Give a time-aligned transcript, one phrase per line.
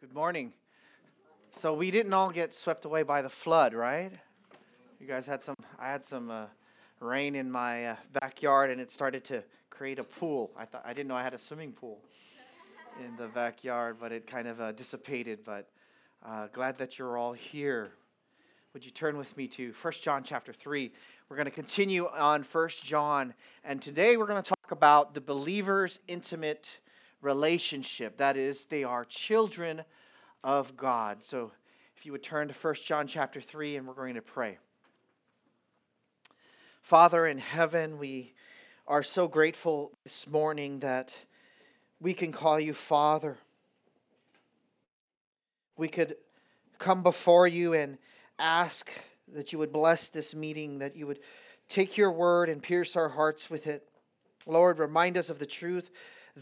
[0.00, 0.52] Good morning.
[1.56, 4.12] So we didn't all get swept away by the flood, right?
[5.00, 5.56] You guys had some.
[5.76, 6.44] I had some uh,
[7.00, 10.52] rain in my uh, backyard, and it started to create a pool.
[10.56, 11.98] I thought I didn't know I had a swimming pool
[13.04, 15.40] in the backyard, but it kind of uh, dissipated.
[15.44, 15.68] But
[16.24, 17.90] uh, glad that you're all here.
[18.74, 20.92] Would you turn with me to 1 John chapter 3?
[21.28, 23.34] We're going to continue on 1 John,
[23.64, 26.78] and today we're going to talk about the believer's intimate
[27.20, 28.16] relationship.
[28.18, 29.82] That is, they are children
[30.44, 31.24] of God.
[31.24, 31.52] So
[31.96, 34.58] if you would turn to 1 John chapter 3 and we're going to pray.
[36.82, 38.32] Father in heaven, we
[38.86, 41.14] are so grateful this morning that
[42.00, 43.36] we can call you Father.
[45.76, 46.16] We could
[46.78, 47.98] come before you and
[48.38, 48.90] ask
[49.34, 51.18] that you would bless this meeting, that you would
[51.68, 53.86] take your word and pierce our hearts with it.
[54.46, 55.90] Lord, remind us of the truth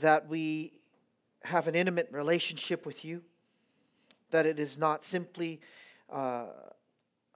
[0.01, 0.73] that we
[1.45, 3.23] have an intimate relationship with you,
[4.31, 5.61] that it is not simply
[6.13, 6.47] uh,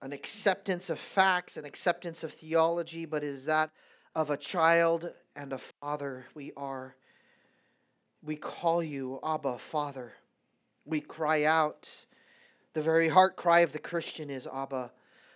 [0.03, 3.71] an acceptance of facts, an acceptance of theology, but is that
[4.15, 6.27] of a child and a father.
[6.35, 6.97] We are.
[8.23, 10.13] We call you Abba, Father.
[10.85, 11.89] We cry out.
[12.75, 14.91] The very heart cry of the Christian is Abba,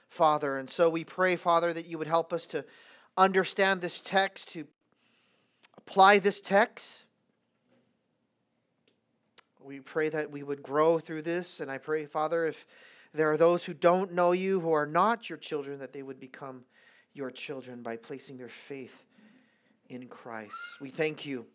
[0.09, 0.59] Father.
[0.59, 2.65] And so we pray, Father, that you would help us to
[3.17, 4.67] understand this text, to
[5.79, 7.04] apply this text
[9.65, 11.61] we pray that we would grow through this.
[11.61, 12.67] And I pray, Father, if
[13.15, 16.21] there are those who don't know you, who are not your children, that they would
[16.21, 16.65] become
[17.15, 19.05] your children by placing their faith
[19.89, 20.57] in Christ.
[20.81, 21.47] We thank you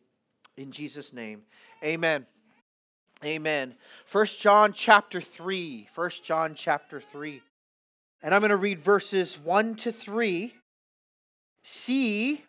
[0.57, 1.43] in Jesus' name.
[1.83, 2.25] Amen.
[3.23, 3.75] Amen.
[4.05, 5.89] First John chapter 3.
[5.93, 7.41] First John chapter 3.
[8.23, 10.53] And I'm going to read verses 1 to 3.
[11.63, 12.43] See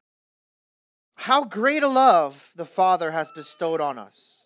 [1.16, 4.39] how great a love the Father has bestowed on us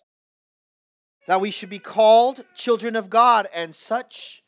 [1.27, 4.43] that we should be called children of God, and such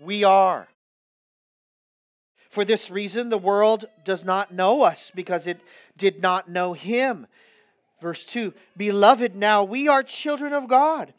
[0.00, 0.68] we are.
[2.50, 5.60] For this reason, the world does not know us because it
[5.96, 7.26] did not know Him.
[8.00, 11.12] Verse 2 Beloved, now we are children of God,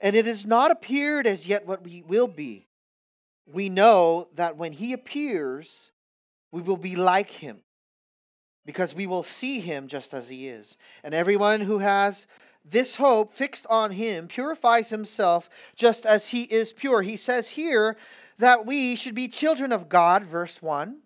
[0.00, 2.66] and it has not appeared as yet what we will be.
[3.46, 5.90] We know that when He appears,
[6.52, 7.58] we will be like Him,
[8.64, 10.76] because we will see Him just as He is.
[11.02, 12.26] And everyone who has
[12.68, 17.02] this hope fixed on him purifies himself just as he is pure.
[17.02, 17.96] He says here
[18.38, 20.98] that we should be children of God, verse 1.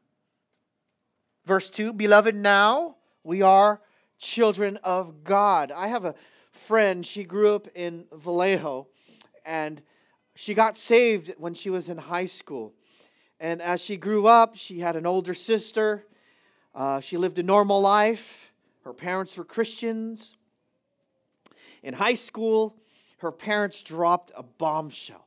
[1.45, 3.81] Verse 2 Beloved, now we are
[4.19, 5.71] children of God.
[5.71, 6.15] I have a
[6.53, 8.89] friend, she grew up in Vallejo,
[9.45, 9.83] and
[10.35, 12.73] she got saved when she was in high school.
[13.39, 16.07] And as she grew up, she had an older sister.
[16.75, 18.53] Uh, she lived a normal life.
[18.85, 20.37] Her parents were Christians.
[21.83, 22.77] In high school,
[23.19, 25.27] her parents dropped a bombshell.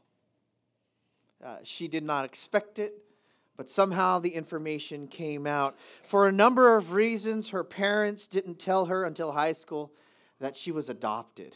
[1.43, 2.93] Uh, she did not expect it,
[3.57, 5.75] but somehow the information came out.
[6.03, 9.91] For a number of reasons, her parents didn't tell her until high school
[10.39, 11.55] that she was adopted.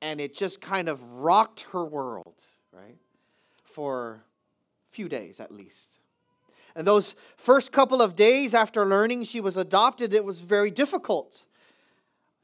[0.00, 2.34] And it just kind of rocked her world,
[2.72, 2.98] right?
[3.64, 4.22] For
[4.90, 5.88] a few days at least.
[6.76, 11.44] And those first couple of days after learning she was adopted, it was very difficult.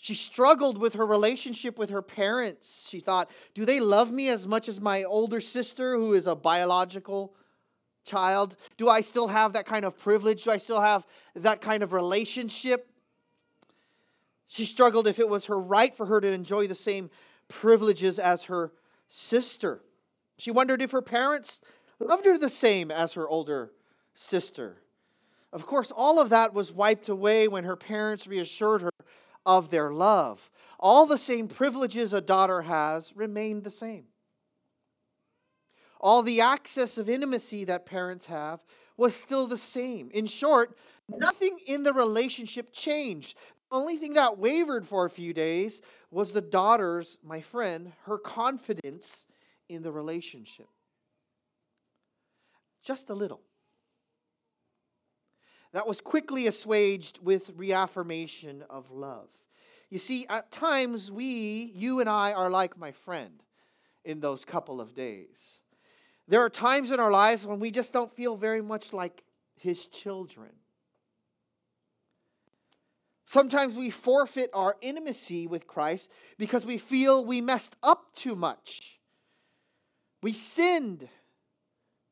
[0.03, 2.89] She struggled with her relationship with her parents.
[2.89, 6.35] She thought, do they love me as much as my older sister, who is a
[6.35, 7.35] biological
[8.07, 8.57] child?
[8.79, 10.45] Do I still have that kind of privilege?
[10.45, 12.89] Do I still have that kind of relationship?
[14.47, 17.11] She struggled if it was her right for her to enjoy the same
[17.49, 18.73] privileges as her
[19.11, 19.83] sister.
[20.39, 21.61] She wondered if her parents
[21.99, 23.71] loved her the same as her older
[24.15, 24.79] sister.
[25.53, 28.91] Of course, all of that was wiped away when her parents reassured her
[29.47, 30.51] of their love.
[30.79, 34.05] All the same privileges a daughter has remain the same.
[36.01, 38.65] All the access of intimacy that parents have
[38.97, 40.11] was still the same.
[40.13, 40.77] In short,
[41.09, 43.37] nothing in the relationship changed.
[43.71, 45.81] The only thing that wavered for a few days
[46.11, 49.27] was the daughter's, my friend, her confidence
[49.69, 50.69] in the relationship.
[52.83, 53.43] Just a little
[55.73, 59.29] that was quickly assuaged with reaffirmation of love.
[59.91, 63.43] You see, at times we, you and I, are like my friend
[64.05, 65.41] in those couple of days.
[66.29, 69.25] There are times in our lives when we just don't feel very much like
[69.57, 70.51] his children.
[73.27, 76.09] Sometimes we forfeit our intimacy with Christ
[76.39, 78.99] because we feel we messed up too much.
[80.23, 81.09] We sinned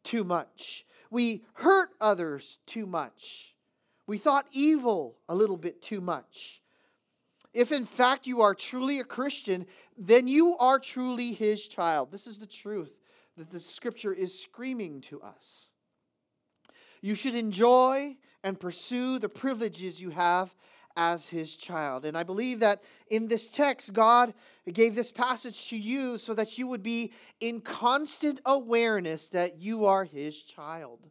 [0.05, 0.85] too much.
[1.11, 3.55] We hurt others too much.
[4.07, 6.61] We thought evil a little bit too much.
[7.59, 9.67] If in fact you are truly a Christian,
[9.99, 12.13] then you are truly his child.
[12.13, 12.93] This is the truth
[13.37, 15.67] that the scripture is screaming to us.
[17.01, 20.55] You should enjoy and pursue the privileges you have
[20.97, 22.05] as his child.
[22.05, 24.35] And I believe that in this text, God
[24.73, 29.87] gave this passage to you so that you would be in constant awareness that you
[29.87, 31.09] are his child.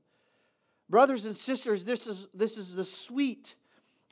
[0.90, 3.56] Brothers and sisters, this is, this is the sweet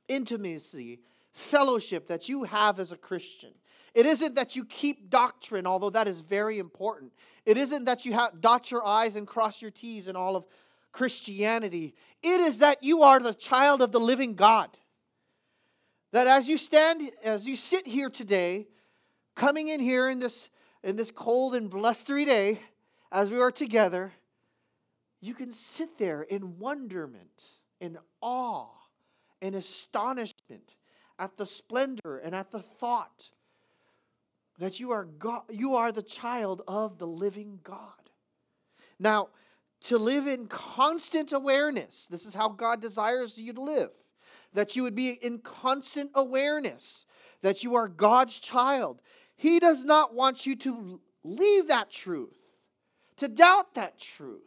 [0.10, 1.00] intimacy,
[1.36, 3.52] fellowship that you have as a Christian.
[3.94, 7.14] It isn't that you keep doctrine, although that is very important.
[7.46, 10.46] It isn't that you have, dot your I's and cross your T's in all of
[10.92, 11.94] Christianity.
[12.24, 14.76] It is that you are the child of the living God.
[16.14, 18.68] That as you stand, as you sit here today,
[19.36, 20.50] coming in here in this,
[20.84, 22.62] in this cold and blustery day,
[23.12, 24.14] as we are together,
[25.20, 27.44] you can sit there in wonderment,
[27.82, 28.68] in awe,
[29.42, 30.76] in astonishment
[31.18, 33.30] at the splendor and at the thought
[34.58, 37.92] that you are God, you are the child of the living God.
[39.00, 39.30] Now,
[39.82, 43.92] to live in constant awareness, this is how God desires you to live
[44.56, 47.06] that you would be in constant awareness
[47.42, 49.02] that you are God's child.
[49.36, 52.40] He does not want you to leave that truth,
[53.18, 54.42] to doubt that truth.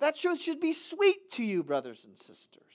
[0.00, 2.65] That truth should be sweet to you, brothers and sisters.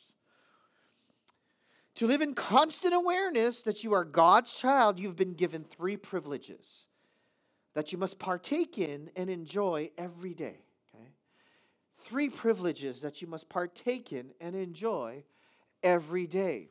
[1.96, 6.88] To live in constant awareness that you are God's child, you've been given three privileges
[7.74, 10.60] that you must partake in and enjoy every day.
[10.96, 11.10] Okay?
[12.06, 15.24] Three privileges that you must partake in and enjoy
[15.84, 16.70] every day.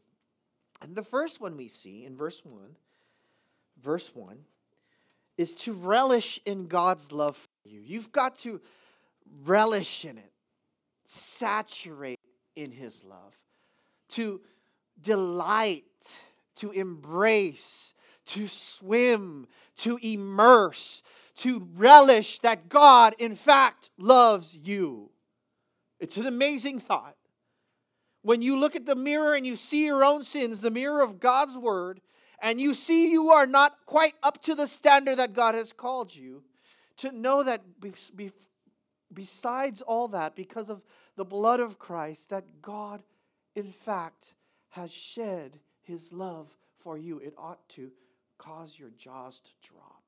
[0.82, 2.76] And the first one we see in verse 1,
[3.82, 4.38] verse 1,
[5.36, 7.80] is to relish in God's love for you.
[7.80, 8.60] You've got to
[9.44, 10.32] relish in it,
[11.06, 12.18] saturate
[12.56, 13.34] in His love,
[14.10, 14.40] to
[15.02, 15.84] delight,
[16.56, 17.94] to embrace,
[18.26, 21.02] to swim, to immerse,
[21.36, 25.10] to relish that God, in fact, loves you.
[25.98, 27.16] It's an amazing thought.
[28.22, 31.20] When you look at the mirror and you see your own sins, the mirror of
[31.20, 32.00] God's word,
[32.42, 36.14] and you see you are not quite up to the standard that God has called
[36.14, 36.42] you,
[36.98, 37.62] to know that
[39.12, 40.82] besides all that, because of
[41.16, 43.02] the blood of Christ, that God,
[43.54, 44.34] in fact,
[44.70, 46.48] has shed his love
[46.82, 47.90] for you, it ought to
[48.38, 50.02] cause your jaws to drop.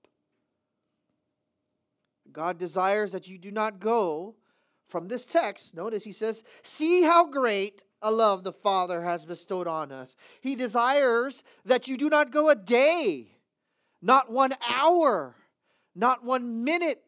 [2.32, 4.34] God desires that you do not go
[4.88, 5.74] from this text.
[5.74, 10.16] Notice he says, See how great a love the Father has bestowed on us.
[10.40, 13.28] He desires that you do not go a day,
[14.00, 15.34] not one hour,
[15.94, 17.02] not one minute,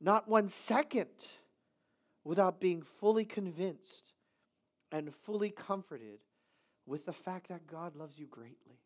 [0.00, 1.08] not one second
[2.24, 4.12] without being fully convinced
[4.92, 6.18] and fully comforted
[6.88, 8.80] with the fact that God loves you greatly.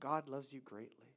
[0.00, 1.14] God loves you greatly.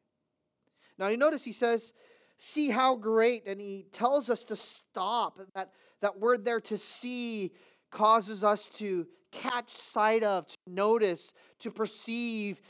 [0.97, 1.93] Now, you notice he says,
[2.37, 5.39] see how great, and he tells us to stop.
[5.55, 7.53] That, that word there to see
[7.91, 12.61] causes us to catch sight of, to notice, to perceive.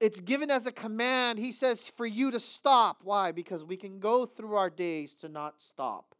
[0.00, 1.38] It's given as a command.
[1.38, 3.00] He says for you to stop.
[3.02, 3.32] Why?
[3.32, 6.14] Because we can go through our days to not stop.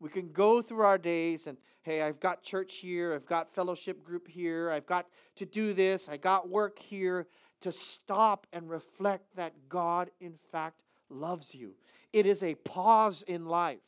[0.00, 4.02] We can go through our days and, hey, I've got church here, I've got fellowship
[4.02, 5.06] group here, I've got
[5.36, 7.26] to do this, I got work here,
[7.60, 10.80] to stop and reflect that God, in fact,
[11.10, 11.74] loves you.
[12.12, 13.78] It is a pause in life.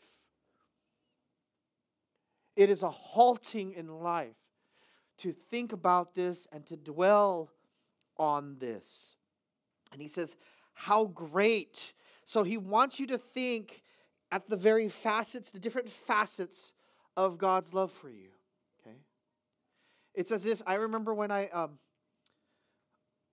[2.55, 4.37] It is a halting in life
[5.19, 7.51] to think about this and to dwell
[8.19, 9.17] on this.
[9.93, 10.37] And he says,
[10.75, 11.95] How great.
[12.27, 13.83] So he wants you to think
[14.33, 16.73] at the very facets, the different facets
[17.17, 18.31] of God's love for you.
[18.81, 18.97] Okay?
[20.15, 21.79] It's as if I remember when I um,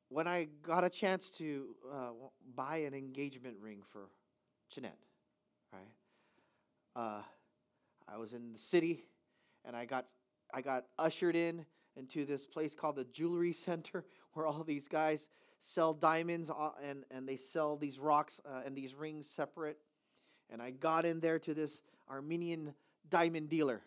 [0.09, 2.09] when I got a chance to uh,
[2.55, 4.09] buy an engagement ring for
[4.69, 4.97] Jeanette,
[5.71, 5.81] right?
[6.95, 7.21] Uh,
[8.11, 9.05] I was in the city,
[9.65, 10.05] and I got
[10.53, 11.65] I got ushered in
[11.95, 14.03] into this place called the Jewelry Center,
[14.33, 15.27] where all these guys
[15.59, 19.77] sell diamonds uh, and and they sell these rocks uh, and these rings separate.
[20.49, 22.73] And I got in there to this Armenian
[23.09, 23.81] diamond dealer,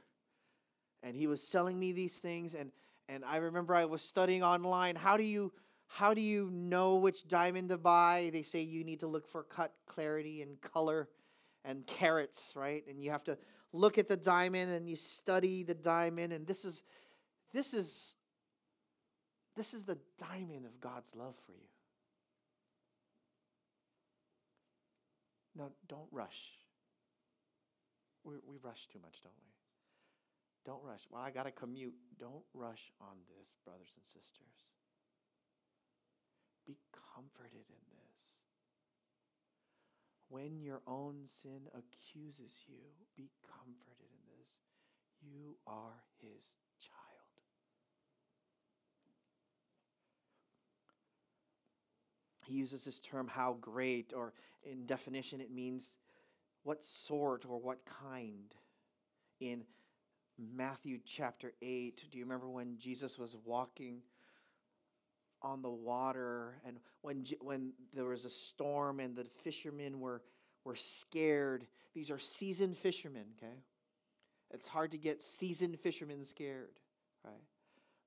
[1.02, 2.54] and he was selling me these things.
[2.54, 2.71] And
[3.09, 4.97] and I remember I was studying online.
[4.97, 5.52] How do you
[5.87, 8.31] how do you know which diamond to buy?
[8.33, 11.09] They say you need to look for cut clarity and color
[11.64, 12.83] and carats, right?
[12.88, 13.37] And you have to
[13.73, 16.83] look at the diamond and you study the diamond and this is
[17.52, 18.14] this is
[19.57, 21.69] this is the diamond of God's love for you.
[25.56, 26.59] No, don't rush.
[28.25, 29.52] We, we rush too much, don't we?
[30.64, 31.02] Don't rush.
[31.11, 31.94] Well, I got to commute.
[32.18, 34.71] Don't rush on this, brothers and sisters.
[36.66, 36.78] Be
[37.14, 38.23] comforted in this.
[40.28, 42.80] When your own sin accuses you,
[43.16, 44.49] be comforted in this.
[45.21, 46.47] You are his
[46.80, 47.23] child.
[52.52, 55.97] He uses this term, how great, or in definition, it means
[56.64, 58.54] what sort or what kind.
[59.40, 59.62] In
[60.54, 64.02] Matthew chapter 8, do you remember when Jesus was walking
[65.40, 70.21] on the water and when, when there was a storm and the fishermen were,
[70.64, 71.66] were scared?
[71.94, 73.62] These are seasoned fishermen, okay?
[74.50, 76.78] It's hard to get seasoned fishermen scared,
[77.25, 77.32] right?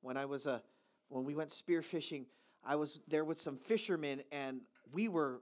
[0.01, 0.61] When I was a,
[1.09, 2.25] when we went spearfishing,
[2.65, 5.41] I was there with some fishermen and we were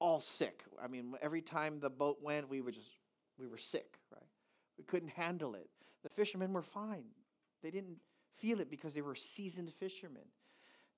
[0.00, 0.64] all sick.
[0.82, 2.92] I mean, every time the boat went, we were just,
[3.38, 4.22] we were sick, right?
[4.78, 5.68] We couldn't handle it.
[6.02, 7.04] The fishermen were fine.
[7.62, 7.98] They didn't
[8.38, 10.22] feel it because they were seasoned fishermen.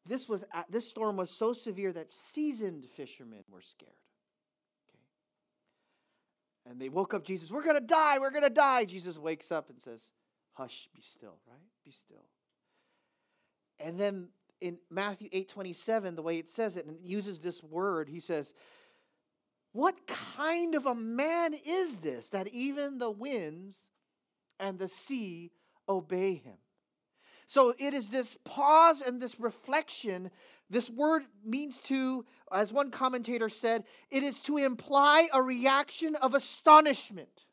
[0.06, 3.92] This was uh, this storm was so severe that seasoned fishermen were scared.
[4.90, 6.70] Okay.
[6.70, 8.84] And they woke up Jesus, we're to die, we're to die.
[8.84, 10.00] Jesus wakes up and says,
[10.54, 11.60] "Hush, be still, right?
[11.84, 12.24] Be still."
[13.78, 14.28] And then
[14.62, 18.54] in Matthew 8:27, the way it says it and it uses this word, he says,
[19.72, 23.78] what kind of a man is this that even the winds
[24.60, 25.50] and the sea
[25.88, 26.58] obey him?
[27.46, 30.30] So it is this pause and this reflection.
[30.70, 36.34] This word means to, as one commentator said, it is to imply a reaction of
[36.34, 37.46] astonishment,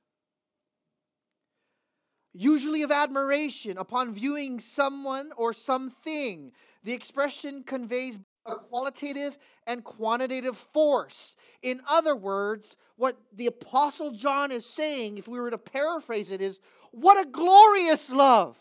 [2.39, 6.53] usually of admiration upon viewing someone or something.
[6.85, 11.35] The expression conveys a qualitative and quantitative force.
[11.61, 16.39] In other words, what the Apostle John is saying, if we were to paraphrase it,
[16.39, 18.57] is what a glorious love!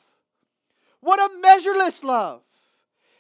[1.01, 2.43] What a measureless love!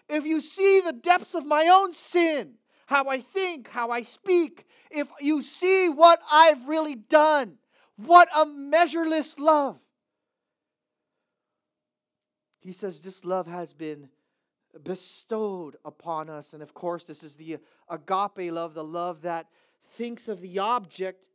[0.08, 2.54] If you see the depths of my own sin,
[2.86, 7.58] how I think, how I speak, if you see what I've really done,
[7.96, 9.78] what a measureless love!
[12.60, 14.08] He says this love has been
[14.82, 16.52] bestowed upon us.
[16.52, 19.46] And of course, this is the agape love, the love that
[19.92, 21.26] thinks of the object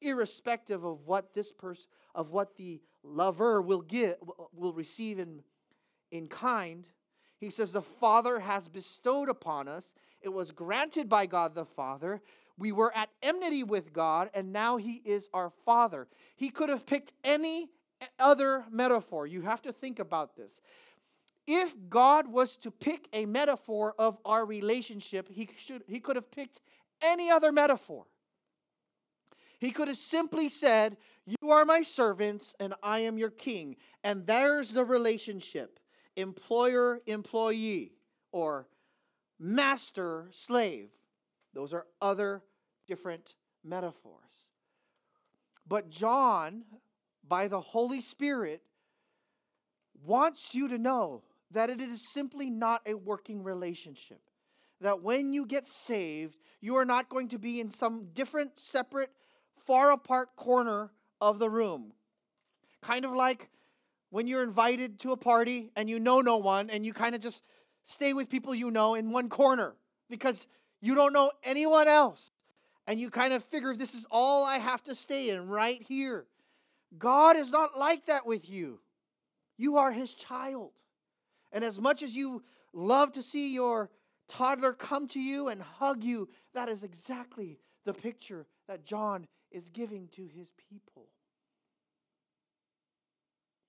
[0.00, 4.20] irrespective of what this person of what the lover will get
[4.52, 5.42] will receive in
[6.10, 6.88] in kind.
[7.38, 9.92] He says the father has bestowed upon us.
[10.20, 12.20] It was granted by god the father.
[12.56, 16.06] We were at enmity with god and now he is our father.
[16.36, 17.70] He could have picked any
[18.18, 20.60] other metaphor you have to think about this
[21.46, 26.30] if God was to pick a metaphor of our relationship, he, should, he could have
[26.30, 26.60] picked
[27.02, 28.06] any other metaphor.
[29.58, 30.96] He could have simply said,
[31.26, 33.76] You are my servants and I am your king.
[34.02, 35.78] And there's the relationship
[36.16, 37.92] employer employee
[38.32, 38.68] or
[39.38, 40.90] master slave.
[41.52, 42.42] Those are other
[42.86, 43.34] different
[43.64, 44.12] metaphors.
[45.66, 46.64] But John,
[47.28, 48.62] by the Holy Spirit,
[50.04, 54.20] wants you to know that it is simply not a working relationship.
[54.80, 59.10] That when you get saved, you are not going to be in some different, separate,
[59.66, 60.90] far apart corner
[61.20, 61.92] of the room.
[62.82, 63.48] Kind of like
[64.10, 67.20] when you're invited to a party and you know no one and you kind of
[67.20, 67.42] just
[67.84, 69.74] stay with people you know in one corner
[70.10, 70.46] because
[70.80, 72.30] you don't know anyone else.
[72.86, 76.26] And you kind of figure this is all I have to stay in right here.
[76.98, 78.80] God is not like that with you.
[79.56, 80.72] You are his child.
[81.52, 83.90] And as much as you love to see your
[84.28, 89.70] toddler come to you and hug you, that is exactly the picture that John is
[89.70, 91.06] giving to his people.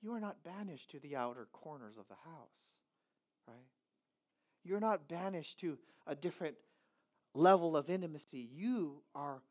[0.02, 2.84] You are not banished to the outer corners of the house,
[3.48, 3.56] right?
[4.64, 5.78] You're not banished to
[6.08, 6.56] a different
[7.34, 8.50] level of intimacy.
[8.54, 9.42] You are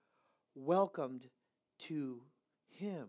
[0.54, 1.26] welcomed
[1.80, 2.20] to
[2.68, 3.06] him.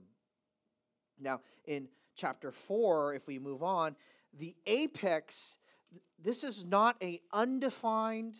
[1.19, 3.95] Now, in chapter 4, if we move on,
[4.37, 5.55] the apex,
[6.23, 8.35] this is not a undefined,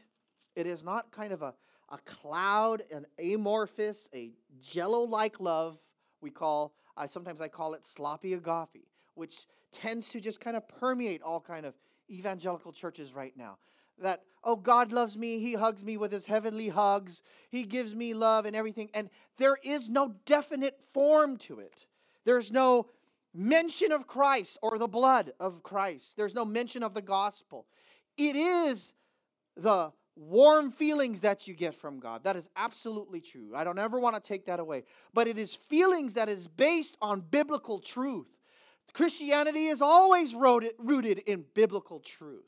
[0.55, 1.53] it is not kind of a,
[1.89, 5.77] a cloud, an amorphous, a jello-like love
[6.22, 6.74] we call,
[7.08, 11.65] sometimes I call it sloppy agape, which tends to just kind of permeate all kind
[11.65, 11.75] of
[12.10, 13.58] evangelical churches right now.
[14.01, 18.13] That oh god loves me he hugs me with his heavenly hugs he gives me
[18.13, 21.88] love and everything and there is no definite form to it
[22.25, 22.88] there's no
[23.34, 26.15] mention of Christ or the blood of Christ.
[26.17, 27.65] There's no mention of the gospel.
[28.17, 28.94] It is
[29.58, 32.24] the warm feelings that you get from God.
[32.24, 33.51] That is absolutely true.
[33.53, 34.84] I don't ever want to take that away.
[35.13, 38.29] But it is feelings that is based on biblical truth.
[38.94, 42.46] Christianity is always rooted in biblical truth.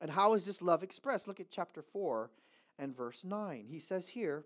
[0.00, 1.26] And how is this love expressed?
[1.26, 2.30] Look at chapter 4
[2.78, 3.66] and verse 9.
[3.68, 4.44] He says here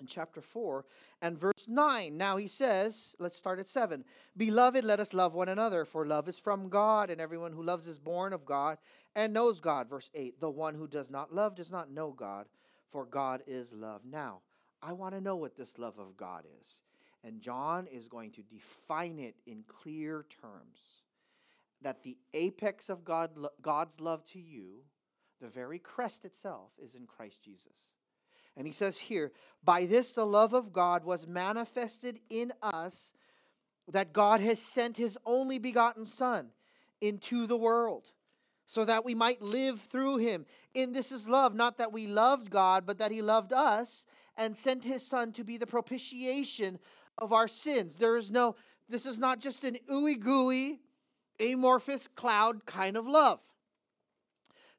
[0.00, 0.84] in chapter 4
[1.22, 2.16] and verse 9.
[2.16, 4.04] Now he says, let's start at 7.
[4.36, 7.86] Beloved, let us love one another, for love is from God, and everyone who loves
[7.86, 8.78] is born of God
[9.14, 9.88] and knows God.
[9.88, 10.40] Verse 8.
[10.40, 12.46] The one who does not love does not know God,
[12.90, 14.02] for God is love.
[14.04, 14.40] Now,
[14.82, 16.82] I want to know what this love of God is.
[17.24, 21.02] And John is going to define it in clear terms
[21.82, 23.30] that the apex of God,
[23.62, 24.82] God's love to you,
[25.40, 27.72] the very crest itself, is in Christ Jesus.
[28.56, 29.32] And he says here,
[29.62, 33.12] By this the love of God was manifested in us,
[33.88, 36.48] that God has sent his only begotten Son
[37.00, 38.06] into the world,
[38.66, 40.46] so that we might live through him.
[40.74, 44.04] In this is love, not that we loved God, but that he loved us
[44.36, 46.78] and sent his Son to be the propitiation
[47.18, 47.96] of our sins.
[47.96, 48.56] There is no,
[48.88, 50.80] this is not just an ooey gooey,
[51.38, 53.40] amorphous cloud kind of love.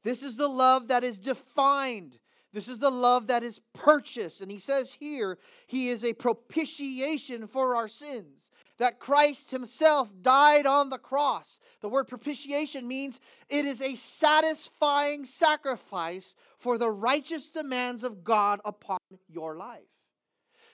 [0.03, 2.17] This is the love that is defined.
[2.53, 4.41] This is the love that is purchased.
[4.41, 5.37] And he says here,
[5.67, 8.51] he is a propitiation for our sins.
[8.77, 11.59] That Christ himself died on the cross.
[11.81, 18.59] The word propitiation means it is a satisfying sacrifice for the righteous demands of God
[18.63, 19.81] upon your life.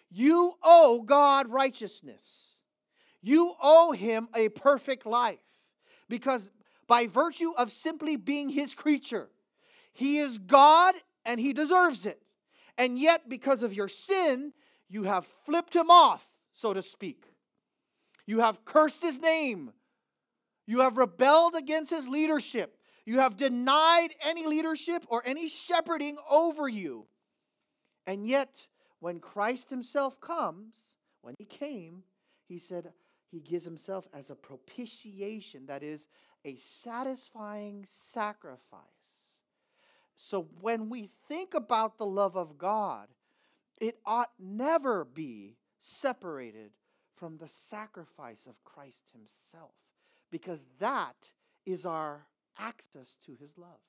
[0.10, 2.58] You owe God righteousness.
[3.22, 5.40] You owe him a perfect life
[6.10, 6.52] because
[6.88, 9.30] by virtue of simply being his creature,
[9.94, 10.94] he is God
[11.26, 12.22] and he deserves it.
[12.78, 14.54] And yet, because of your sin,
[14.90, 17.26] you have flipped him off, so to speak.
[18.26, 19.72] You have cursed his name.
[20.66, 22.78] You have rebelled against his leadership.
[23.06, 27.08] You have denied any leadership or any shepherding over you.
[28.08, 28.68] And yet,
[29.00, 30.74] when Christ himself comes,
[31.22, 32.04] when he came,
[32.48, 32.92] he said
[33.30, 36.08] he gives himself as a propitiation, that is,
[36.46, 38.93] a satisfying sacrifice.
[40.16, 43.08] So when we think about the love of God,
[43.80, 46.72] it ought never be separated
[47.16, 49.74] from the sacrifice of Christ himself,
[50.32, 51.16] because that
[51.66, 52.26] is our
[52.58, 53.80] access to his love.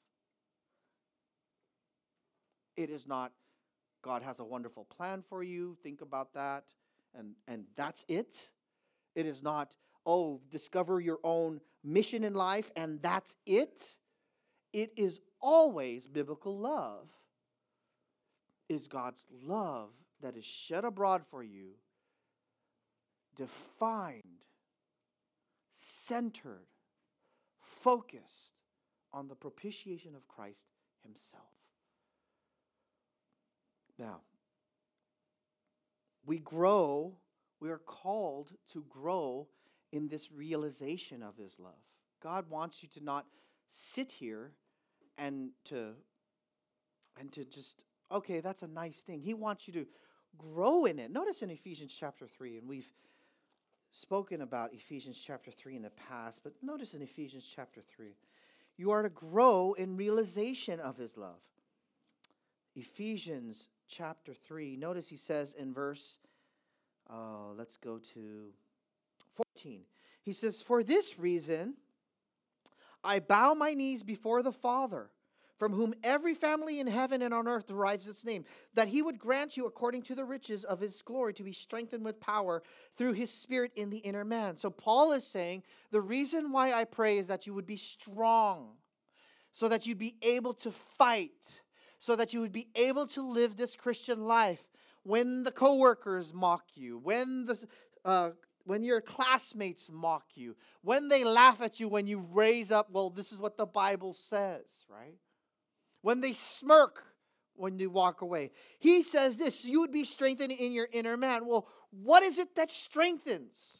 [2.76, 3.32] It is not
[4.04, 5.78] God has a wonderful plan for you.
[5.82, 6.64] Think about that.
[7.18, 8.48] And, and that's it.
[9.14, 13.94] It is not, oh, discover your own mission in life and that's it.
[14.74, 17.06] It is always biblical love,
[18.68, 21.74] is God's love that is shed abroad for you,
[23.37, 24.42] defined,
[25.74, 26.66] centered,
[27.60, 28.54] focused
[29.12, 30.64] on the propitiation of Christ
[31.04, 31.44] Himself.
[33.96, 34.22] Now,
[36.26, 37.14] we grow,
[37.60, 39.46] we are called to grow
[39.92, 41.74] in this realization of His love.
[42.20, 43.24] God wants you to not
[43.68, 44.50] sit here
[45.18, 45.92] and to
[47.18, 49.20] and to just okay, that's a nice thing.
[49.20, 49.87] He wants you to
[50.37, 51.11] grow in it.
[51.11, 52.92] Notice in Ephesians chapter 3 and we've
[53.90, 58.16] spoken about Ephesians chapter 3 in the past, but notice in Ephesians chapter 3,
[58.77, 61.38] you are to grow in realization of his love.
[62.74, 64.77] Ephesians chapter 3.
[64.77, 66.18] Notice he says in verse,
[67.09, 68.48] uh, let's go to
[69.37, 69.83] 14.
[70.22, 71.74] He says, For this reason,
[73.04, 75.10] I bow my knees before the Father,
[75.58, 79.18] from whom every family in heaven and on earth derives its name, that he would
[79.18, 82.62] grant you, according to the riches of his glory, to be strengthened with power
[82.96, 84.56] through his Spirit in the inner man.
[84.56, 88.72] So Paul is saying, The reason why I pray is that you would be strong,
[89.52, 91.60] so that you'd be able to fight
[92.04, 94.62] so that you would be able to live this Christian life
[95.04, 97.66] when the coworkers mock you, when the
[98.04, 98.30] uh,
[98.64, 103.11] when your classmates mock you, when they laugh at you when you raise up, well,
[103.11, 105.18] this is what the Bible says, right?
[106.03, 107.03] When they smirk
[107.57, 108.50] when you walk away.
[108.79, 111.46] He says this you would be strengthened in your inner man.
[111.46, 113.79] Well, what is it that strengthens?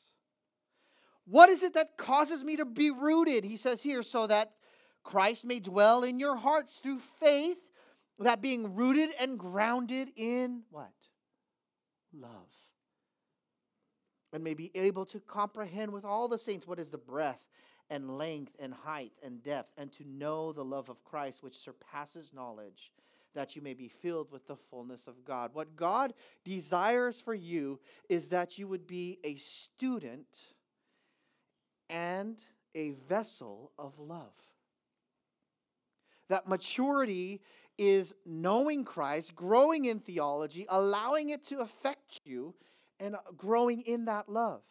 [1.27, 3.45] What is it that causes me to be rooted?
[3.45, 4.53] He says here, so that
[5.03, 7.57] Christ may dwell in your hearts through faith
[8.19, 10.93] that being rooted and grounded in what?
[12.13, 12.31] Love.
[14.35, 17.47] And may be able to comprehend with all the saints what is the breadth
[17.89, 22.33] and length and height and depth, and to know the love of Christ which surpasses
[22.35, 22.91] knowledge,
[23.35, 25.51] that you may be filled with the fullness of God.
[25.55, 30.27] What God desires for you is that you would be a student
[31.89, 32.37] and
[32.75, 34.35] a vessel of love.
[36.29, 37.41] That maturity
[37.79, 42.55] is knowing Christ, growing in theology, allowing it to affect you,
[43.01, 44.63] and uh, growing in that love.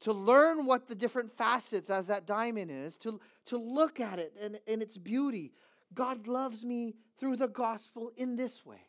[0.00, 4.34] To learn what the different facets as that diamond is, to, to look at it
[4.40, 5.52] and, and its beauty,
[5.94, 8.82] God loves me through the gospel in this way.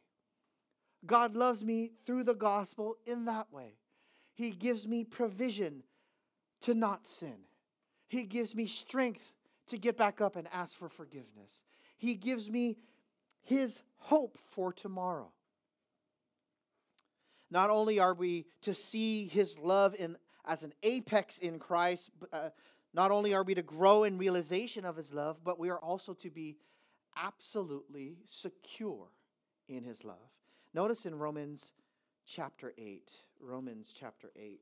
[1.06, 3.78] God loves me through the gospel in that way.
[4.34, 5.84] He gives me provision
[6.62, 7.38] to not sin.
[8.08, 9.34] He gives me strength
[9.70, 11.62] to get back up and ask for forgiveness.
[11.98, 12.78] He gives me
[13.44, 15.32] his hope for tomorrow.
[17.50, 22.50] Not only are we to see his love in, as an apex in Christ, uh,
[22.94, 26.14] not only are we to grow in realization of his love, but we are also
[26.16, 26.58] to be
[27.16, 29.08] absolutely secure
[29.68, 30.18] in his love.
[30.74, 31.72] Notice in Romans
[32.26, 34.60] chapter 8, Romans chapter 8.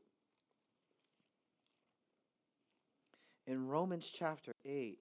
[3.48, 4.98] In Romans chapter 8,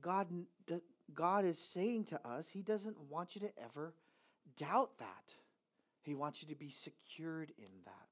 [0.00, 0.26] God,
[1.14, 3.94] God is saying to us, He doesn't want you to ever
[4.56, 5.34] doubt that.
[6.02, 8.08] He wants you to be secured in that.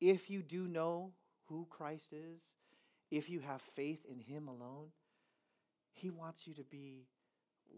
[0.00, 1.12] If you do know
[1.48, 2.40] who Christ is,
[3.10, 4.88] if you have faith in Him alone,
[5.92, 7.06] He wants you to be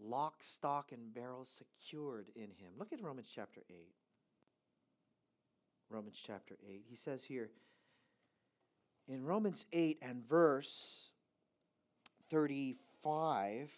[0.01, 2.73] lock, stock, and barrel secured in Him.
[2.77, 3.75] Look at Romans chapter 8.
[5.89, 6.83] Romans chapter 8.
[6.89, 7.49] He says here
[9.07, 11.11] in Romans 8 and verse
[12.29, 13.69] 35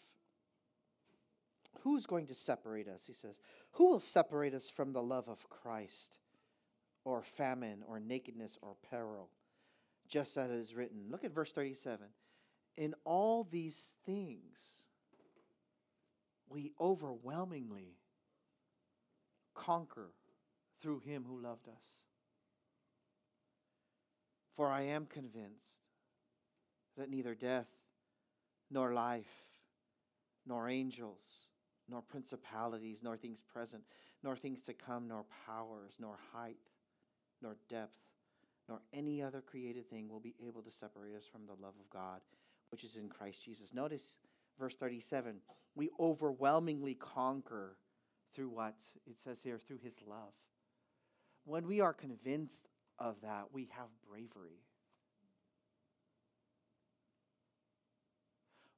[1.82, 3.04] Who's going to separate us?
[3.06, 3.40] He says,
[3.76, 6.18] Who will separate us from the love of Christ?
[7.04, 9.30] Or famine, or nakedness, or peril?
[10.08, 11.06] Just as it is written.
[11.10, 12.08] Look at verse 37.
[12.78, 14.58] In all these things,
[16.50, 17.98] we overwhelmingly
[19.54, 20.12] conquer
[20.82, 22.00] through him who loved us.
[24.56, 25.82] For I am convinced
[26.98, 27.68] that neither death,
[28.72, 29.44] nor life,
[30.46, 31.45] nor angels,
[31.90, 33.84] nor principalities, nor things present,
[34.24, 36.58] nor things to come, nor powers, nor height,
[37.42, 38.00] nor depth,
[38.68, 41.90] nor any other created thing will be able to separate us from the love of
[41.92, 42.22] God,
[42.72, 43.74] which is in Christ Jesus.
[43.74, 44.18] Notice
[44.60, 45.36] verse 37
[45.76, 47.78] we overwhelmingly conquer
[48.34, 48.76] through what?
[49.06, 50.34] It says here, through his love.
[51.44, 54.64] When we are convinced of that, we have bravery.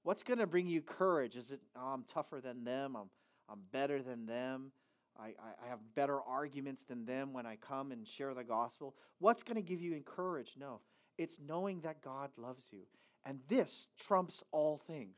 [0.07, 1.35] What's going to bring you courage?
[1.35, 2.95] Is it, oh, I'm tougher than them?
[2.95, 3.09] I'm,
[3.49, 4.71] I'm better than them?
[5.19, 8.95] I, I, I have better arguments than them when I come and share the gospel?
[9.19, 10.53] What's going to give you courage?
[10.57, 10.79] No.
[11.17, 12.83] It's knowing that God loves you.
[13.25, 15.17] And this trumps all things.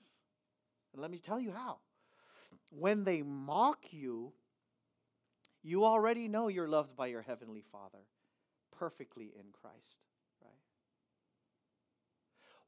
[0.93, 1.77] And let me tell you how.
[2.71, 4.33] When they mock you,
[5.61, 8.07] you already know you're loved by your heavenly Father
[8.75, 9.99] perfectly in Christ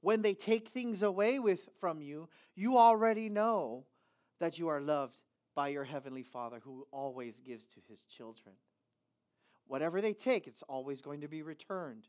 [0.02, 3.86] when they take things away with from you, you already know
[4.40, 5.18] that you are loved
[5.56, 8.56] by your heavenly Father who always gives to his children.
[9.68, 12.08] Whatever they take, it's always going to be returned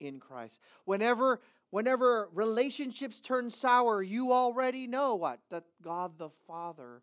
[0.00, 0.58] in Christ.
[0.84, 5.40] Whenever whenever relationships turn sour, you already know what?
[5.50, 7.02] That God the Father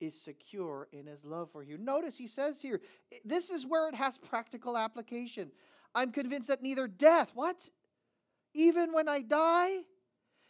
[0.00, 1.78] is secure in his love for you.
[1.78, 2.80] Notice he says here,
[3.24, 5.50] this is where it has practical application.
[5.94, 7.70] I'm convinced that neither death, what?
[8.56, 9.80] Even when I die,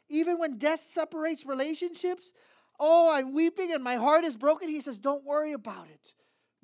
[0.08, 2.32] even when death separates relationships.
[2.78, 4.68] Oh, I'm weeping and my heart is broken.
[4.68, 6.12] He says, Don't worry about it.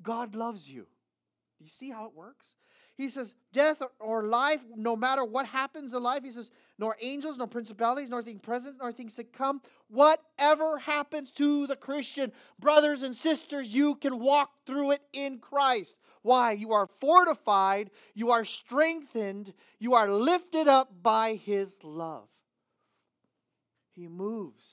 [0.01, 0.87] God loves you.
[1.59, 2.45] You see how it works?
[2.95, 7.37] He says, Death or life, no matter what happens in life, he says, nor angels,
[7.37, 9.61] nor principalities, nor things present, nor things to come.
[9.89, 15.95] Whatever happens to the Christian, brothers and sisters, you can walk through it in Christ.
[16.23, 16.53] Why?
[16.53, 22.27] You are fortified, you are strengthened, you are lifted up by His love.
[23.91, 24.65] He moves,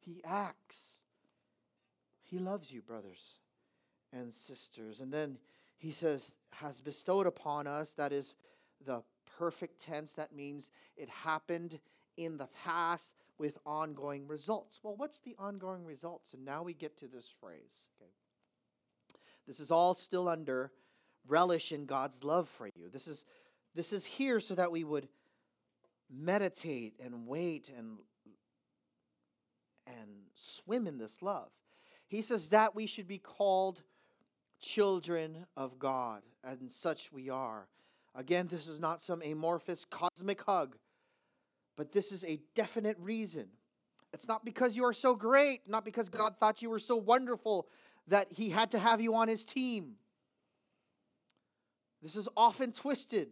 [0.00, 0.76] He acts.
[2.22, 3.38] He loves you, brothers
[4.12, 5.00] and sisters.
[5.00, 5.38] And then
[5.78, 8.34] He says, has bestowed upon us, that is
[8.84, 9.02] the
[9.38, 10.12] perfect tense.
[10.12, 11.78] That means it happened
[12.16, 14.80] in the past with ongoing results.
[14.82, 16.32] Well, what's the ongoing results?
[16.32, 17.86] And now we get to this phrase.
[18.00, 18.10] Okay.
[19.46, 20.72] This is all still under
[21.28, 22.88] relish in God's love for you.
[22.92, 23.24] This is
[23.74, 25.08] this is here so that we would
[26.10, 27.98] meditate and wait and
[29.86, 31.48] and swim in this love.
[32.08, 33.82] He says that we should be called
[34.60, 37.66] children of God, and such we are.
[38.14, 40.76] Again, this is not some amorphous cosmic hug,
[41.76, 43.48] but this is a definite reason.
[44.12, 47.68] It's not because you are so great, not because God thought you were so wonderful,
[48.08, 49.94] that he had to have you on his team.
[52.02, 53.28] This is often twisted.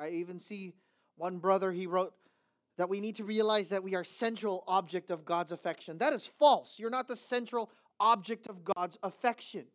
[0.00, 0.72] I, I even see
[1.16, 2.14] one brother, he wrote
[2.76, 5.98] that we need to realize that we are central object of God's affection.
[5.98, 6.78] That is false.
[6.78, 9.66] You're not the central object of God's affection.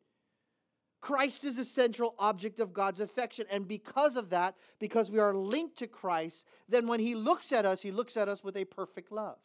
[0.99, 3.45] Christ is the central object of God's affection.
[3.49, 7.65] And because of that, because we are linked to Christ, then when He looks at
[7.65, 9.37] us, He looks at us with a perfect love.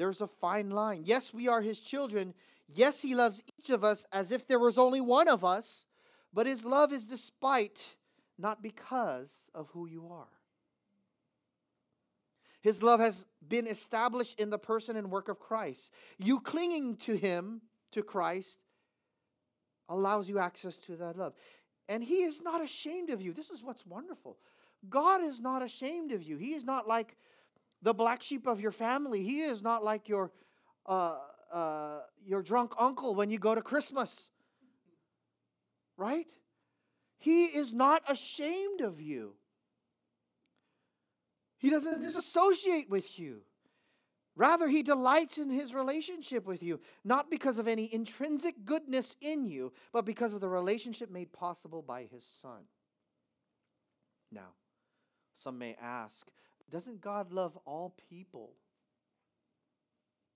[0.00, 1.02] There's a fine line.
[1.04, 2.32] Yes, we are his children.
[2.74, 5.86] Yes, he loves each of us as if there was only one of us,
[6.32, 7.96] but his love is despite,
[8.38, 10.28] not because of who you are.
[12.62, 15.90] His love has been established in the person and work of Christ.
[16.18, 18.58] You clinging to him, to Christ,
[19.88, 21.32] allows you access to that love.
[21.88, 23.32] And he is not ashamed of you.
[23.32, 24.36] This is what's wonderful.
[24.88, 26.36] God is not ashamed of you.
[26.36, 27.16] He is not like
[27.82, 29.22] the black sheep of your family.
[29.24, 30.30] He is not like your
[30.86, 31.16] uh,
[31.52, 34.28] uh, your drunk uncle when you go to Christmas.
[35.96, 36.26] Right?
[37.18, 39.34] He is not ashamed of you.
[41.58, 43.42] He doesn't disassociate with you.
[44.34, 49.44] Rather, he delights in his relationship with you, not because of any intrinsic goodness in
[49.44, 52.62] you, but because of the relationship made possible by his Son.
[54.32, 54.54] Now,
[55.36, 56.26] some may ask,
[56.70, 58.52] doesn't God love all people?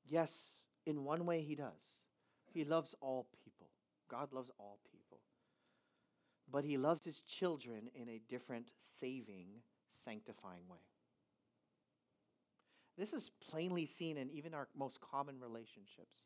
[0.06, 0.48] Yes,
[0.86, 2.00] in one way he does.
[2.52, 3.68] He loves all people.
[4.10, 5.20] God loves all people.
[6.50, 9.48] But he loves his children in a different, saving,
[10.04, 10.78] sanctifying way.
[12.96, 16.18] This is plainly seen in even our most common relationships.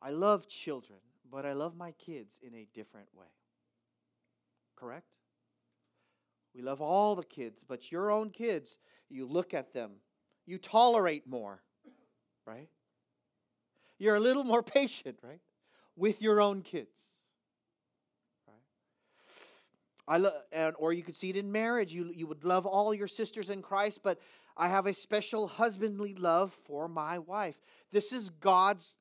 [0.00, 3.26] I love children, but I love my kids in a different way.
[4.76, 5.08] Correct?
[6.54, 8.78] We love all the kids, but your own kids,
[9.10, 9.92] you look at them,
[10.46, 11.60] you tolerate more,
[12.46, 12.68] right?
[13.98, 15.40] You're a little more patient, right?
[15.96, 16.96] With your own kids.
[18.46, 18.56] Right?
[20.08, 21.94] I lo- and, or you could see it in marriage.
[21.94, 24.18] You, you would love all your sisters in Christ, but
[24.56, 27.56] I have a special husbandly love for my wife.
[27.92, 28.96] This is God's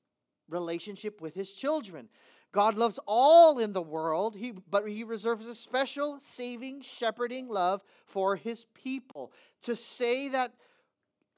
[0.49, 2.09] relationship with his children.
[2.51, 7.81] God loves all in the world, he, but he reserves a special saving, shepherding love
[8.05, 9.33] for his people.
[9.63, 10.53] To say that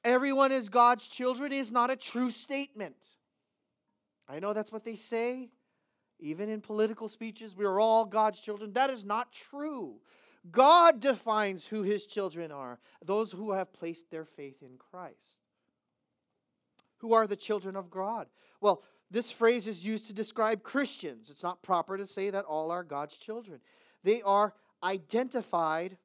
[0.04, 2.96] everyone is God's children is not a true statement.
[4.30, 5.50] I know that's what they say,
[6.20, 7.56] even in political speeches.
[7.56, 8.74] We are all God's children.
[8.74, 9.96] That is not true.
[10.52, 15.16] God defines who his children are those who have placed their faith in Christ.
[16.98, 18.28] Who are the children of God?
[18.62, 21.30] Well, this phrase is used to describe Christians.
[21.30, 23.60] It's not proper to say that all are God's children.
[24.04, 25.98] They are identified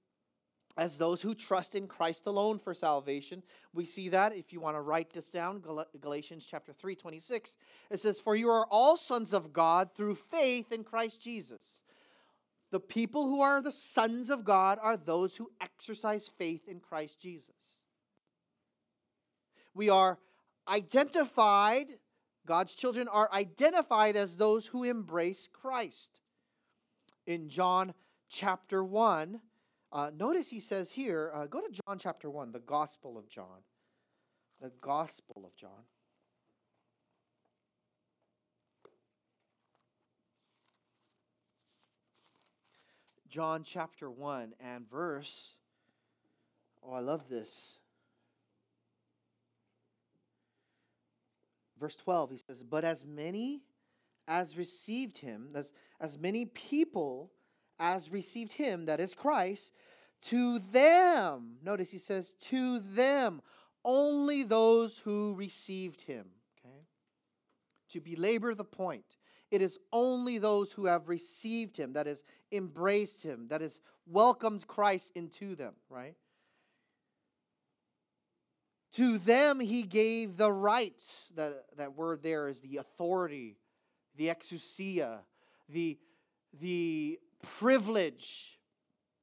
[0.76, 3.42] as those who trust in Christ alone for salvation.
[3.74, 5.62] We see that if you want to write this down,
[6.00, 7.56] Galatians chapter 3, 26.
[7.90, 11.60] It says, For you are all sons of God through faith in Christ Jesus.
[12.70, 17.20] The people who are the sons of God are those who exercise faith in Christ
[17.20, 17.54] Jesus.
[19.74, 20.18] We are
[20.66, 21.88] identified,
[22.46, 26.20] God's children are identified as those who embrace Christ.
[27.26, 27.92] In John
[28.30, 29.40] chapter 1,
[29.92, 33.62] uh, notice he says here, uh, go to John chapter 1, the Gospel of John.
[34.60, 35.84] The Gospel of John.
[43.28, 45.56] John chapter 1 and verse.
[46.82, 47.78] Oh, I love this.
[51.80, 53.62] Verse 12, he says, But as many
[54.28, 57.30] as received him, as, as many people
[57.78, 59.72] as received him, that is Christ,
[60.22, 63.42] to them, notice he says, to them,
[63.84, 66.26] only those who received him.
[66.58, 66.84] Okay?
[67.90, 69.04] To belabor the point,
[69.50, 74.66] it is only those who have received him, that is, embraced him, that is, welcomed
[74.66, 76.16] Christ into them, right?
[78.94, 81.00] To them he gave the right.
[81.34, 83.56] That, that word there is the authority,
[84.16, 85.18] the exousia,
[85.68, 85.98] the,
[86.60, 88.58] the privilege,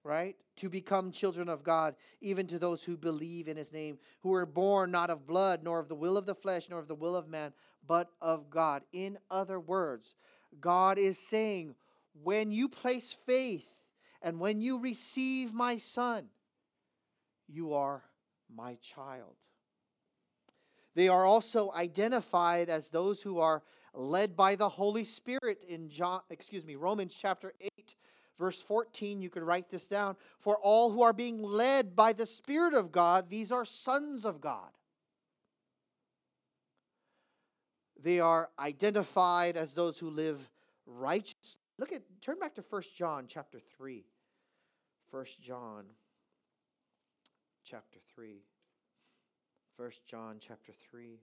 [0.03, 0.35] right?
[0.57, 4.45] To become children of God, even to those who believe in his name, who were
[4.45, 7.15] born not of blood, nor of the will of the flesh, nor of the will
[7.15, 7.53] of man,
[7.87, 8.83] but of God.
[8.91, 10.15] In other words,
[10.59, 11.75] God is saying,
[12.23, 13.67] when you place faith
[14.21, 16.25] and when you receive my son,
[17.47, 18.03] you are
[18.53, 19.35] my child.
[20.95, 26.21] They are also identified as those who are led by the Holy Spirit in John,
[26.29, 27.68] excuse me, Romans chapter 8
[28.39, 30.15] verse 14, you could write this down.
[30.39, 34.41] For all who are being led by the Spirit of God, these are sons of
[34.41, 34.69] God.
[38.01, 40.49] They are identified as those who live
[40.87, 41.57] righteous.
[41.77, 44.05] Look at turn back to 1 John chapter 3.
[45.11, 45.83] 1 John
[47.63, 48.41] chapter 3.
[49.75, 51.19] 1 John chapter 3.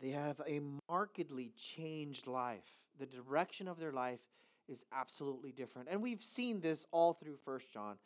[0.00, 2.64] They have a markedly changed life.
[2.98, 4.20] The direction of their life
[4.68, 5.88] is absolutely different.
[5.90, 7.96] And we've seen this all through First John.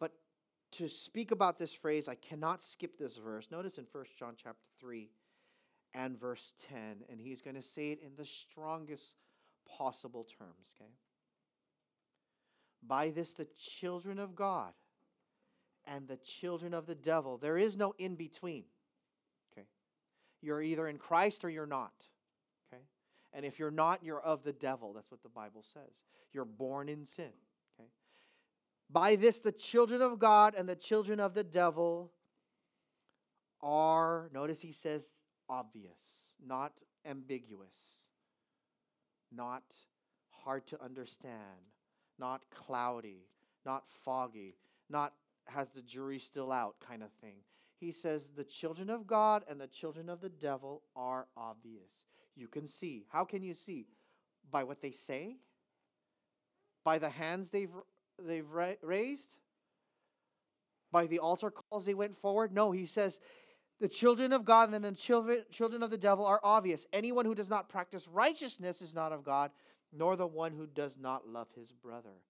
[0.00, 0.12] But
[0.72, 3.48] to speak about this phrase, I cannot skip this verse.
[3.50, 5.08] Notice in First John chapter 3
[5.94, 6.78] and verse 10,
[7.10, 9.14] and he's going to say it in the strongest
[9.66, 10.90] possible terms, okay?
[12.86, 14.72] By this, the children of God
[15.86, 17.38] and the children of the devil.
[17.38, 18.64] There is no in between.
[20.46, 21.92] You're either in Christ or you're not.
[22.72, 22.82] Okay?
[23.32, 24.92] And if you're not, you're of the devil.
[24.92, 26.04] That's what the Bible says.
[26.32, 27.32] You're born in sin.
[27.74, 27.88] Okay?
[28.88, 32.12] By this, the children of God and the children of the devil
[33.60, 35.04] are, notice he says,
[35.48, 35.98] obvious,
[36.46, 36.72] not
[37.04, 37.76] ambiguous,
[39.34, 39.64] not
[40.30, 41.32] hard to understand,
[42.20, 43.26] not cloudy,
[43.64, 44.54] not foggy,
[44.88, 45.12] not
[45.46, 47.38] has the jury still out kind of thing.
[47.78, 52.06] He says the children of God and the children of the devil are obvious.
[52.34, 53.04] You can see.
[53.10, 53.86] How can you see?
[54.50, 55.36] By what they say?
[56.84, 57.70] By the hands they've,
[58.18, 58.46] they've
[58.82, 59.36] raised?
[60.92, 62.52] By the altar calls they went forward?
[62.52, 63.18] No, he says
[63.80, 66.86] the children of God and the children, children of the devil are obvious.
[66.92, 69.50] Anyone who does not practice righteousness is not of God,
[69.92, 72.22] nor the one who does not love his brother.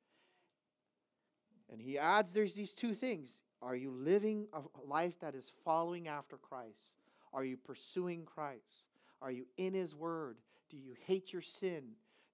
[1.70, 3.30] And he adds there's these two things.
[3.62, 6.94] Are you living a life that is following after Christ?
[7.32, 8.86] Are you pursuing Christ?
[9.22, 10.36] Are you in his word?
[10.70, 11.82] Do you hate your sin?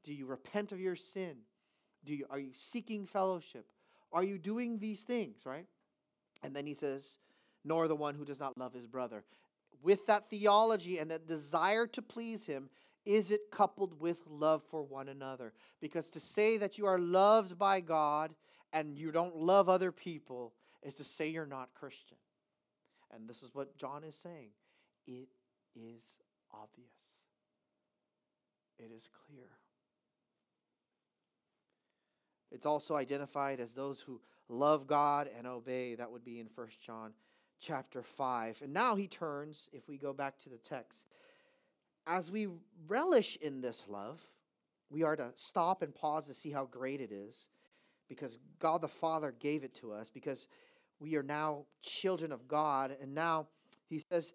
[0.05, 1.37] Do you repent of your sin?
[2.05, 3.67] Do you, are you seeking fellowship?
[4.13, 5.67] Are you doing these things, right?
[6.43, 7.19] And then he says,
[7.65, 9.25] nor the one who does not love his brother.
[9.83, 12.69] With that theology and that desire to please him,
[13.05, 15.53] is it coupled with love for one another?
[15.81, 18.35] Because to say that you are loved by God
[18.73, 20.53] and you don't love other people
[20.83, 22.17] is to say you're not Christian.
[23.15, 24.51] And this is what John is saying.
[25.07, 25.29] It
[25.77, 26.03] is
[26.53, 26.89] obvious.
[28.79, 29.49] It is clear.
[32.51, 35.95] It's also identified as those who love God and obey.
[35.95, 37.13] That would be in 1 John
[37.61, 38.61] chapter 5.
[38.63, 41.07] And now he turns, if we go back to the text,
[42.07, 42.49] as we
[42.89, 44.21] relish in this love,
[44.91, 47.49] we are to stop and pause to see how great it is
[48.09, 50.49] because God the Father gave it to us, because
[51.03, 52.97] we are now children of God.
[53.03, 53.49] And now
[53.89, 54.33] he says,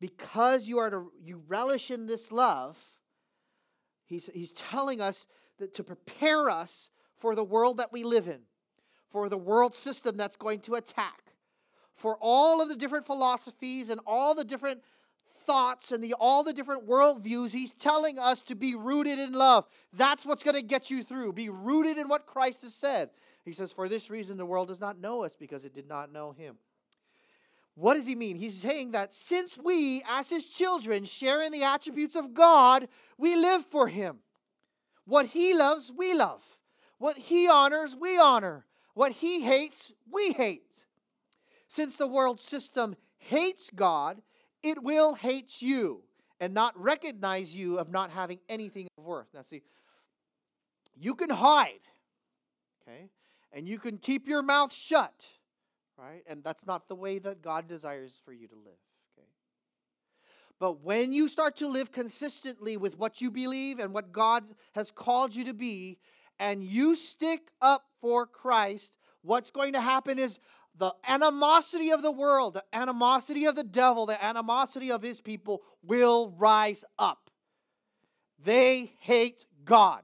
[0.00, 2.76] because you are to you relish in this love,
[4.04, 5.26] he's, he's telling us
[5.58, 8.40] that to prepare us for the world that we live in,
[9.10, 11.32] for the world system that's going to attack,
[11.96, 14.80] for all of the different philosophies and all the different
[15.50, 19.66] thoughts and the, all the different worldviews, he's telling us to be rooted in love.
[19.92, 21.32] That's what's going to get you through.
[21.32, 23.10] Be rooted in what Christ has said.
[23.44, 26.12] He says, For this reason, the world does not know us because it did not
[26.12, 26.54] know him.
[27.74, 28.36] What does he mean?
[28.36, 32.86] He's saying that since we, as his children, share in the attributes of God,
[33.18, 34.18] we live for him.
[35.04, 36.44] What he loves, we love.
[36.98, 38.66] What he honors, we honor.
[38.94, 40.62] What he hates, we hate.
[41.66, 44.22] Since the world system hates God,
[44.62, 46.02] it will hate you
[46.40, 49.28] and not recognize you of not having anything of worth.
[49.34, 49.62] Now, see,
[50.96, 51.80] you can hide,
[52.82, 53.10] okay,
[53.52, 55.24] and you can keep your mouth shut,
[55.98, 56.22] right?
[56.26, 58.78] And that's not the way that God desires for you to live,
[59.18, 59.28] okay?
[60.58, 64.44] But when you start to live consistently with what you believe and what God
[64.74, 65.98] has called you to be,
[66.38, 70.38] and you stick up for Christ, what's going to happen is
[70.80, 75.62] the animosity of the world, the animosity of the devil, the animosity of his people
[75.82, 77.30] will rise up.
[78.42, 80.02] They hate God.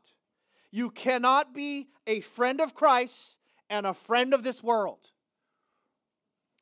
[0.70, 3.38] You cannot be a friend of Christ
[3.70, 5.00] and a friend of this world.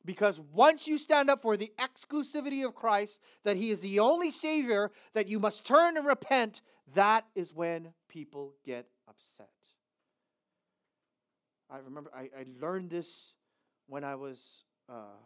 [0.05, 4.31] Because once you stand up for the exclusivity of Christ, that He is the only
[4.31, 6.61] Savior, that you must turn and repent,
[6.93, 9.49] that is when people get upset.
[11.69, 13.33] I remember I, I learned this
[13.87, 15.17] when I was uh,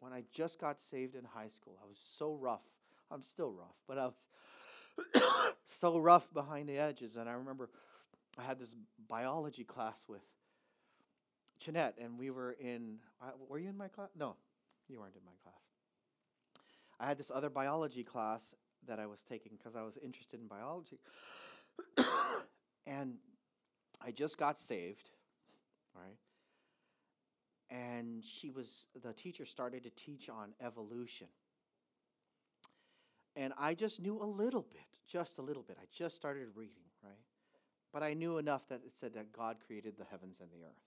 [0.00, 1.78] when I just got saved in high school.
[1.82, 2.64] I was so rough.
[3.10, 7.16] I'm still rough, but I was so rough behind the edges.
[7.16, 7.70] And I remember
[8.38, 8.74] I had this
[9.08, 10.22] biology class with
[11.60, 12.98] Jeanette, and we were in.
[13.22, 14.08] Uh, were you in my class?
[14.18, 14.36] No,
[14.88, 15.54] you weren't in my class.
[16.98, 18.42] I had this other biology class
[18.86, 20.98] that I was taking because I was interested in biology,
[22.86, 23.14] and
[24.00, 25.10] I just got saved,
[25.94, 26.16] right?
[27.70, 31.28] And she was the teacher started to teach on evolution.
[33.34, 35.76] And i just knew a little bit just a little bit.
[35.80, 37.12] I just started reading right?
[37.92, 40.82] But i knew enough that it said that god created the heavens and the earth.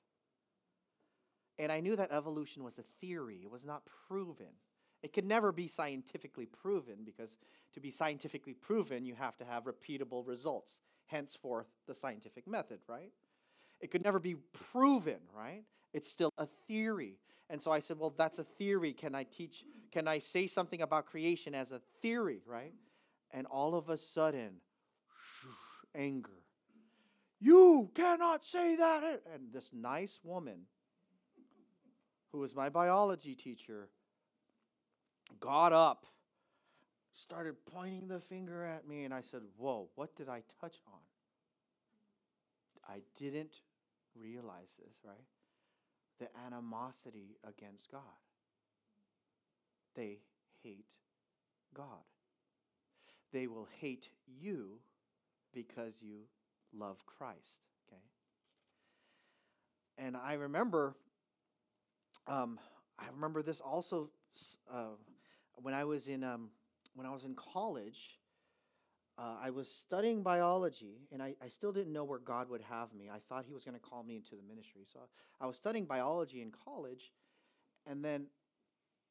[1.57, 3.41] And i knew that evolution was a theory.
[3.43, 4.53] It was not proven.
[5.01, 7.37] It could never be scientifically proven because
[7.73, 10.79] to be scientifically proven you have to have repeatable results.
[11.07, 13.11] Henceforth the scientific method right?
[13.81, 14.35] It could never be
[14.71, 15.63] proven right
[15.93, 17.15] it's still a theory.
[17.49, 18.93] And so I said, Well, that's a theory.
[18.93, 22.73] Can I teach, can I say something about creation as a theory, right?
[23.31, 24.55] And all of a sudden,
[25.95, 26.43] anger.
[27.39, 29.03] You cannot say that.
[29.33, 30.61] And this nice woman,
[32.31, 33.89] who was my biology teacher,
[35.39, 36.05] got up,
[37.13, 40.99] started pointing the finger at me, and I said, Whoa, what did I touch on?
[42.87, 43.55] I didn't
[44.15, 45.17] realize this, right?
[46.19, 48.01] The animosity against God.
[49.95, 50.19] They
[50.63, 50.85] hate
[51.75, 51.85] God.
[53.31, 54.79] They will hate you
[55.53, 56.21] because you
[56.73, 58.01] love Christ, okay?
[59.97, 60.95] And I remember,
[62.27, 62.59] um,
[62.97, 64.09] I remember this also
[64.71, 64.95] uh,
[65.55, 66.49] when I was in um,
[66.95, 68.18] when I was in college
[69.19, 72.93] uh, I was studying biology, and I, I still didn't know where God would have
[72.93, 73.09] me.
[73.13, 74.83] I thought He was going to call me into the ministry.
[74.91, 74.99] So
[75.41, 77.11] I was studying biology in college,
[77.85, 78.27] and then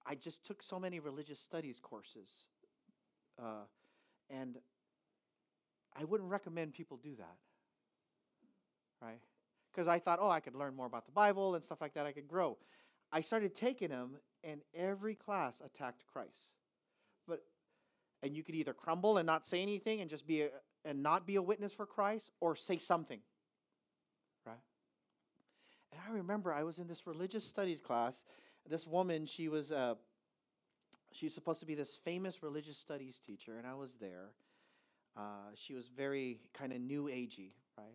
[0.06, 2.30] I just took so many religious studies courses.
[3.38, 3.66] Uh,
[4.30, 4.56] and
[5.94, 7.36] I wouldn't recommend people do that,
[9.02, 9.20] right?
[9.70, 12.06] Because I thought, oh, I could learn more about the Bible and stuff like that.
[12.06, 12.56] I could grow.
[13.12, 16.48] I started taking them, and every class attacked Christ
[18.22, 20.48] and you could either crumble and not say anything and just be a,
[20.84, 23.20] and not be a witness for Christ or say something.
[24.46, 24.56] Right?
[25.92, 28.24] And I remember I was in this religious studies class.
[28.68, 29.94] This woman, she was uh,
[31.12, 34.30] she's supposed to be this famous religious studies teacher, and I was there.
[35.16, 37.86] Uh, she was very kind of new agey, right?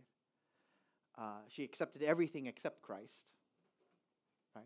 [1.18, 3.24] Uh, she accepted everything except Christ,
[4.56, 4.66] right?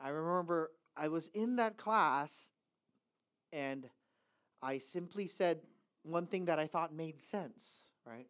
[0.00, 2.48] I remember I was in that class,
[3.52, 3.86] and
[4.64, 5.60] I simply said
[6.04, 8.26] one thing that I thought made sense, right?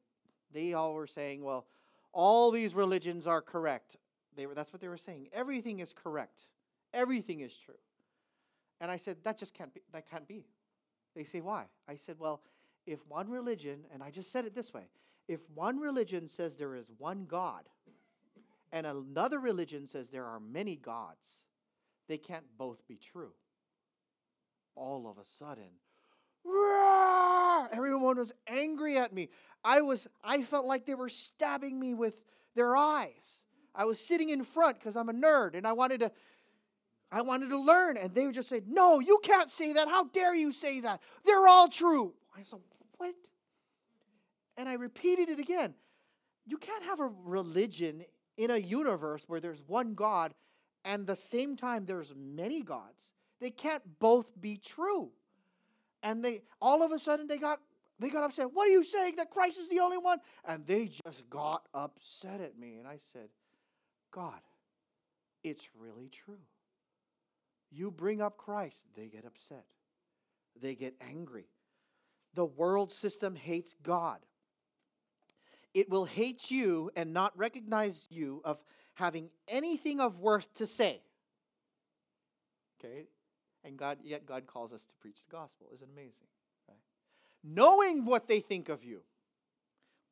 [0.52, 1.66] They all were saying, well,
[2.12, 3.96] all these religions are correct.
[4.36, 5.28] They were, that's what they were saying.
[5.32, 6.46] Everything is correct.
[6.92, 7.74] Everything is true.
[8.80, 9.82] And I said, that just can't be.
[9.92, 10.44] That can't be.
[11.14, 11.66] They say, why?
[11.88, 12.40] I said, well,
[12.84, 14.82] if one religion, and I just said it this way
[15.26, 17.62] if one religion says there is one God,
[18.72, 21.40] and another religion says there are many gods,
[22.08, 23.32] they can't both be true.
[24.74, 25.70] All of a sudden,
[27.72, 29.28] Everyone was angry at me.
[29.64, 32.16] I was I felt like they were stabbing me with
[32.54, 33.42] their eyes.
[33.74, 36.12] I was sitting in front because I'm a nerd and I wanted to
[37.10, 37.96] I wanted to learn.
[37.96, 39.88] And they would just say, No, you can't say that.
[39.88, 41.00] How dare you say that?
[41.24, 42.12] They're all true.
[42.36, 42.60] I said,
[42.98, 43.14] What?
[44.56, 45.74] And I repeated it again.
[46.46, 48.04] You can't have a religion
[48.36, 50.34] in a universe where there's one God
[50.84, 53.12] and the same time there's many gods.
[53.40, 55.10] They can't both be true
[56.04, 57.58] and they all of a sudden they got
[57.98, 58.52] they got upset.
[58.52, 60.18] What are you saying that Christ is the only one?
[60.44, 62.76] And they just got upset at me.
[62.78, 63.28] And I said,
[64.10, 64.40] God,
[65.42, 66.40] it's really true.
[67.70, 69.64] You bring up Christ, they get upset.
[70.60, 71.46] They get angry.
[72.34, 74.18] The world system hates God.
[75.72, 78.58] It will hate you and not recognize you of
[78.94, 81.00] having anything of worth to say.
[82.78, 83.06] Okay?
[83.64, 85.68] And God, yet God calls us to preach the gospel.
[85.74, 86.26] Isn't amazing?
[86.68, 86.78] Right?
[87.42, 89.00] Knowing what they think of you.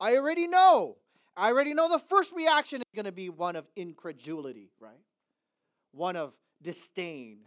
[0.01, 0.97] I already know.
[1.37, 5.01] I already know the first reaction is going to be one of incredulity, right?
[5.93, 6.33] One of
[6.63, 7.39] disdain,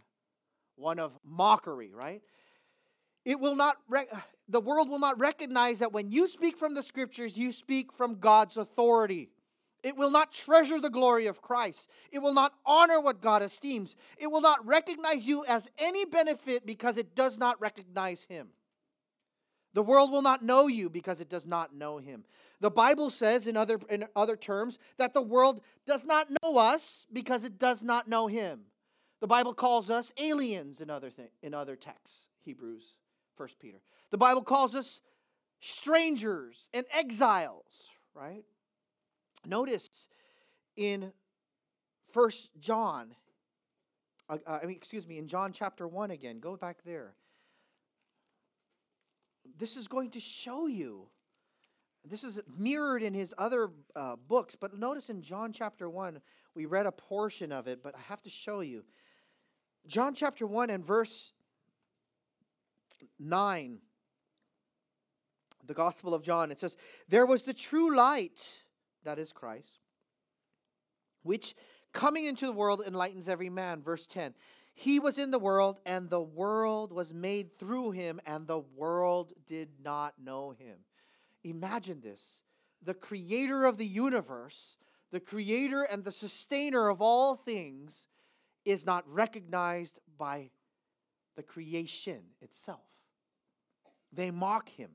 [0.76, 2.22] one of mockery, right?
[3.24, 3.76] It will not
[4.48, 8.20] the world will not recognize that when you speak from the scriptures, you speak from
[8.20, 9.30] God's authority.
[9.82, 11.88] It will not treasure the glory of Christ.
[12.10, 13.94] It will not honor what God esteems.
[14.18, 18.48] It will not recognize you as any benefit because it does not recognize Him.
[19.74, 22.24] The world will not know you because it does not know Him.
[22.60, 27.06] The Bible says, in other, in other terms, that the world does not know us
[27.12, 28.62] because it does not know Him.
[29.20, 32.84] The Bible calls us aliens in other, th- in other texts, Hebrews,
[33.36, 33.78] First Peter.
[34.10, 35.00] The Bible calls us
[35.60, 38.44] strangers and exiles, right?
[39.46, 40.08] Notice
[40.76, 41.12] in
[42.12, 43.14] First John,
[44.28, 47.14] uh, uh, I mean, excuse me, in John chapter 1 again, go back there.
[49.58, 51.08] This is going to show you.
[52.04, 56.20] This is mirrored in his other uh, books, but notice in John chapter 1,
[56.54, 58.84] we read a portion of it, but I have to show you.
[59.86, 61.32] John chapter 1 and verse
[63.18, 63.78] 9,
[65.66, 66.76] the Gospel of John, it says,
[67.08, 68.44] There was the true light
[69.06, 69.80] that is Christ,
[71.22, 71.54] which
[71.92, 73.82] coming into the world enlightens every man.
[73.82, 74.34] Verse 10
[74.74, 79.32] He was in the world, and the world was made through him, and the world
[79.46, 80.76] did not know him.
[81.42, 82.42] Imagine this
[82.82, 84.76] the creator of the universe,
[85.10, 88.06] the creator and the sustainer of all things,
[88.64, 90.50] is not recognized by
[91.36, 92.80] the creation itself.
[94.12, 94.90] They mock him.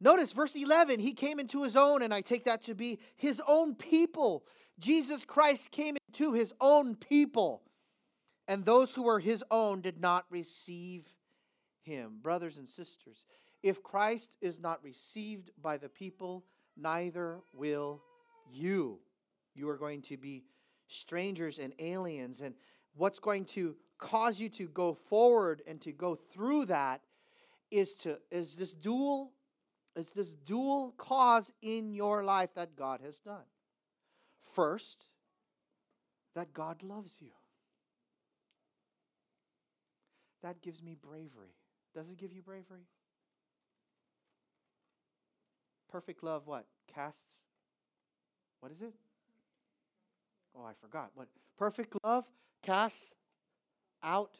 [0.00, 3.40] Notice verse 11, he came into his own, and I take that to be his
[3.46, 4.44] own people.
[4.78, 7.62] Jesus Christ came into his own people,
[8.46, 11.06] and those who were his own did not receive
[11.82, 12.18] him.
[12.22, 13.24] Brothers and sisters,
[13.62, 16.44] if Christ is not received by the people,
[16.76, 18.02] neither will
[18.52, 18.98] you.
[19.54, 20.44] You are going to be
[20.88, 22.42] strangers and aliens.
[22.42, 22.54] And
[22.94, 27.00] what's going to cause you to go forward and to go through that
[27.70, 29.32] is to is this dual
[29.96, 33.44] is this dual cause in your life that God has done.
[34.52, 35.06] First,
[36.34, 37.30] that God loves you.
[40.42, 41.54] That gives me bravery.
[41.94, 42.86] Does it give you bravery?
[45.90, 46.66] Perfect love what?
[46.94, 47.36] Casts
[48.60, 48.94] what is it?
[50.56, 51.10] Oh, I forgot.
[51.14, 51.28] What?
[51.58, 52.24] Perfect love
[52.62, 53.12] casts
[54.02, 54.38] out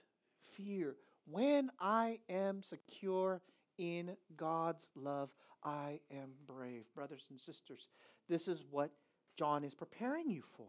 [0.57, 0.97] fear.
[1.31, 3.41] When I am secure
[3.79, 5.31] in God's love,
[5.65, 6.85] I am brave.
[6.95, 7.89] Brothers and sisters,
[8.29, 8.91] this is what
[9.37, 10.69] John is preparing you for.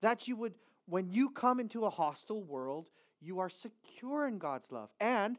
[0.00, 0.54] That you would,
[0.86, 2.90] when you come into a hostile world,
[3.20, 4.90] you are secure in God's love.
[5.00, 5.38] And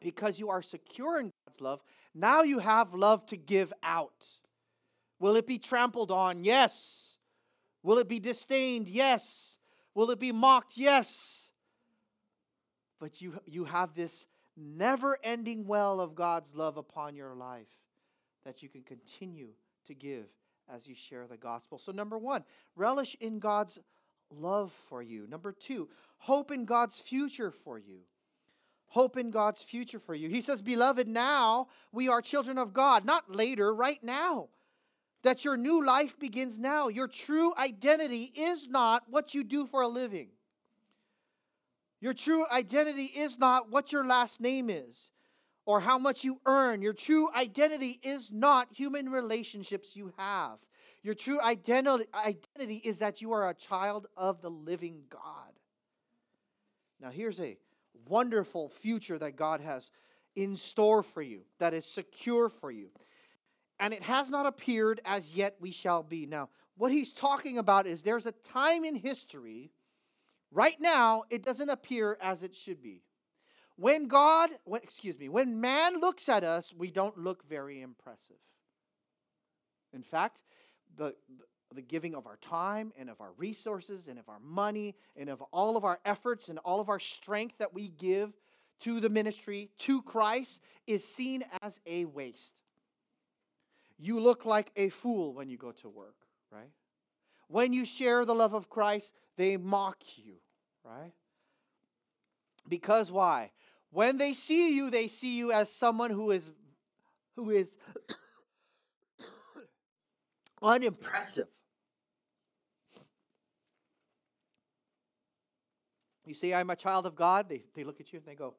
[0.00, 1.82] because you are secure in God's love,
[2.14, 4.26] now you have love to give out.
[5.18, 6.44] Will it be trampled on?
[6.44, 7.16] Yes.
[7.82, 8.88] Will it be disdained?
[8.88, 9.58] Yes.
[9.94, 10.76] Will it be mocked?
[10.76, 11.50] Yes.
[12.98, 14.26] But you, you have this
[14.60, 17.68] never ending well of God's love upon your life
[18.44, 19.48] that you can continue
[19.86, 20.26] to give
[20.72, 21.78] as you share the gospel.
[21.78, 22.44] So, number one,
[22.76, 23.78] relish in God's
[24.30, 25.26] love for you.
[25.28, 25.88] Number two,
[26.18, 28.00] hope in God's future for you.
[28.86, 30.28] Hope in God's future for you.
[30.28, 34.48] He says, Beloved, now we are children of God, not later, right now.
[35.22, 36.88] That your new life begins now.
[36.88, 40.28] Your true identity is not what you do for a living.
[42.00, 45.10] Your true identity is not what your last name is
[45.66, 46.82] or how much you earn.
[46.82, 50.58] Your true identity is not human relationships you have.
[51.02, 55.52] Your true identi- identity is that you are a child of the living God.
[57.00, 57.56] Now, here's a
[58.08, 59.90] wonderful future that God has
[60.36, 62.88] in store for you, that is secure for you.
[63.78, 66.26] And it has not appeared as yet we shall be.
[66.26, 69.70] Now, what he's talking about is there's a time in history
[70.52, 73.02] Right now, it doesn't appear as it should be.
[73.76, 78.36] When God, when, excuse me, when man looks at us, we don't look very impressive.
[79.92, 80.42] In fact,
[80.96, 81.14] the,
[81.74, 85.40] the giving of our time and of our resources and of our money and of
[85.52, 88.32] all of our efforts and all of our strength that we give
[88.80, 92.52] to the ministry, to Christ, is seen as a waste.
[93.98, 96.16] You look like a fool when you go to work,
[96.50, 96.70] right?
[97.50, 100.34] When you share the love of Christ, they mock you,
[100.84, 101.12] right?
[102.68, 103.50] Because why?
[103.90, 106.48] When they see you, they see you as someone who is
[107.34, 107.74] who is
[110.62, 111.48] unimpressive.
[116.24, 118.54] You say, I'm a child of God, they, they look at you and they go,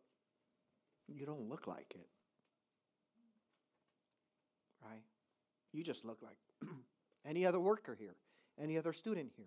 [1.07, 2.09] You don't look like it.
[4.83, 5.03] Right?
[5.71, 6.35] You just look like
[7.25, 8.15] any other worker here
[8.59, 9.45] any other student here.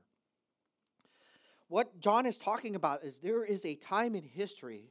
[1.68, 4.90] What John is talking about is there is a time in history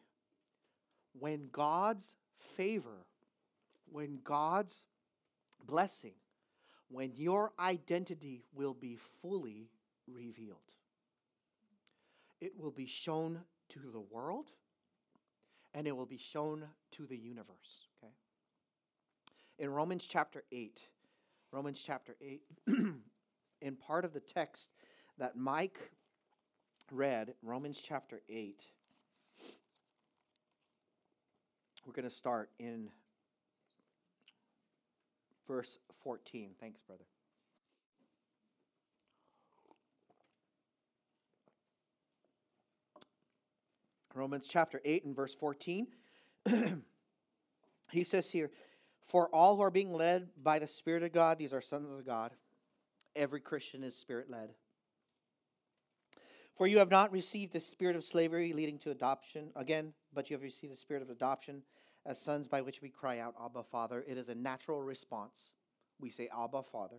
[1.20, 2.16] when God's
[2.58, 3.06] favor,
[3.92, 4.76] when God's
[5.66, 6.16] blessing,
[6.90, 9.70] when your identity will be fully
[10.08, 10.58] revealed.
[12.42, 13.40] It will be shown
[13.70, 14.52] to the world
[15.74, 17.88] and it will be shown to the universe.
[18.04, 18.14] Okay?
[19.60, 20.80] In Romans chapter 8,
[21.52, 22.42] Romans chapter 8,
[23.64, 24.70] in part of the text
[25.18, 25.80] that Mike
[26.92, 28.62] read, Romans chapter 8.
[31.86, 32.90] We're going to start in
[35.48, 36.52] verse 14.
[36.60, 37.04] Thanks, brother.
[44.14, 45.88] Romans chapter 8 and verse 14.
[47.92, 48.52] he says here,
[49.08, 52.06] For all who are being led by the Spirit of God, these are sons of
[52.06, 52.32] God.
[53.16, 54.50] Every Christian is spirit led.
[56.56, 60.36] For you have not received the spirit of slavery leading to adoption again, but you
[60.36, 61.64] have received the spirit of adoption
[62.06, 64.04] as sons by which we cry out, Abba, Father.
[64.08, 65.52] It is a natural response.
[66.00, 66.98] We say, Abba, Father.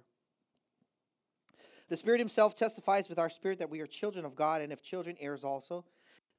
[1.89, 4.83] The Spirit Himself testifies with our spirit that we are children of God, and if
[4.83, 5.85] children, heirs also,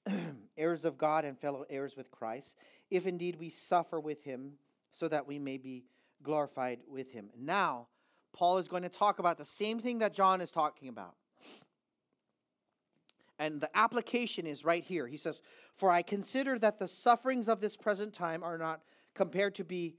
[0.58, 2.56] heirs of God and fellow heirs with Christ,
[2.90, 4.54] if indeed we suffer with Him,
[4.92, 5.86] so that we may be
[6.24, 7.30] glorified with Him.
[7.38, 7.88] Now,
[8.36, 11.16] Paul is going to talk about the same thing that John is talking about.
[13.40, 15.08] And the application is right here.
[15.08, 15.40] He says,
[15.78, 18.82] For I consider that the sufferings of this present time are not
[19.14, 19.96] compared to be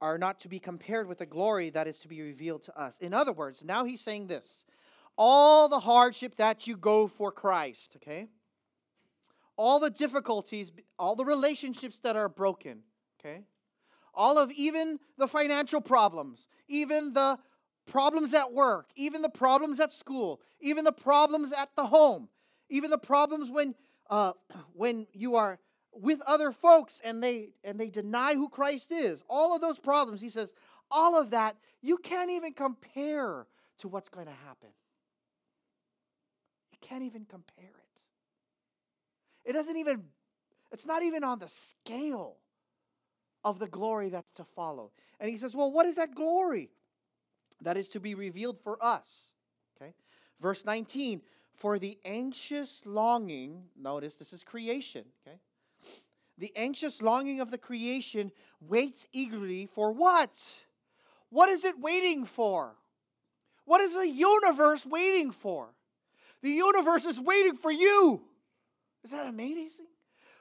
[0.00, 2.98] are not to be compared with the glory that is to be revealed to us.
[2.98, 4.64] In other words, now he's saying this
[5.16, 8.28] all the hardship that you go for Christ, okay?
[9.56, 12.80] All the difficulties, all the relationships that are broken,
[13.20, 13.44] okay?
[14.14, 17.38] All of even the financial problems, even the
[17.86, 22.28] problems at work, even the problems at school, even the problems at the home,
[22.68, 23.74] even the problems when
[24.10, 24.32] uh,
[24.74, 25.58] when you are
[25.92, 29.22] with other folks and they and they deny who Christ is.
[29.28, 30.52] All of those problems, he says,
[30.90, 33.46] all of that you can't even compare
[33.78, 34.68] to what's going to happen.
[36.70, 39.50] You can't even compare it.
[39.50, 40.04] It doesn't even
[40.70, 42.36] it's not even on the scale
[43.44, 44.92] of the glory that's to follow.
[45.18, 46.70] And he says, "Well, what is that glory
[47.60, 49.28] that is to be revealed for us?"
[49.76, 49.94] Okay?
[50.40, 51.22] Verse 19,
[51.54, 55.38] "For the anxious longing, notice this is creation, okay?
[56.38, 60.64] The anxious longing of the creation waits eagerly for what?
[61.28, 62.76] What is it waiting for?
[63.64, 65.74] What is the universe waiting for?
[66.40, 68.26] The universe is waiting for you.
[69.04, 69.86] Is that amazing?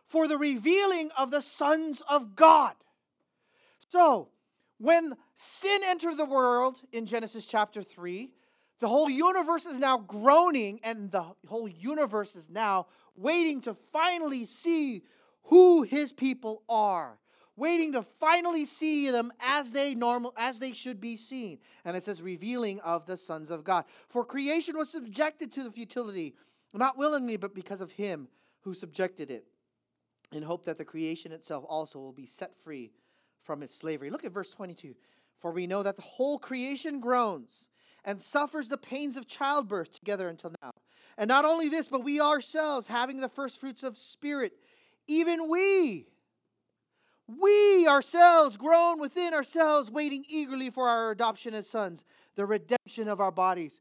[0.07, 2.75] For the revealing of the sons of God.
[3.91, 4.29] So,
[4.77, 8.31] when sin entered the world in Genesis chapter 3,
[8.79, 14.45] the whole universe is now groaning, and the whole universe is now waiting to finally
[14.45, 15.03] see
[15.43, 17.17] who his people are
[17.57, 21.59] waiting to finally see them as they normal as they should be seen.
[21.85, 23.85] And it says revealing of the sons of god.
[24.09, 26.33] For creation was subjected to the futility
[26.73, 28.27] not willingly but because of him
[28.61, 29.45] who subjected it
[30.31, 32.91] in hope that the creation itself also will be set free
[33.43, 34.95] from its slavery look at verse 22
[35.39, 37.67] for we know that the whole creation groans
[38.03, 40.71] and suffers the pains of childbirth together until now
[41.17, 44.53] and not only this but we ourselves having the first fruits of spirit
[45.07, 46.05] even we,
[47.27, 52.03] we ourselves, groan within ourselves, waiting eagerly for our adoption as sons,
[52.35, 53.79] the redemption of our bodies.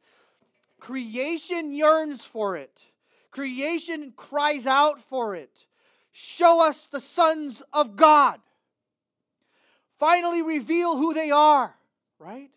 [0.79, 2.83] Creation yearns for it,
[3.31, 5.67] creation cries out for it.
[6.13, 8.41] Show us the sons of God.
[10.01, 11.77] Finally, reveal who they are,
[12.19, 12.51] right?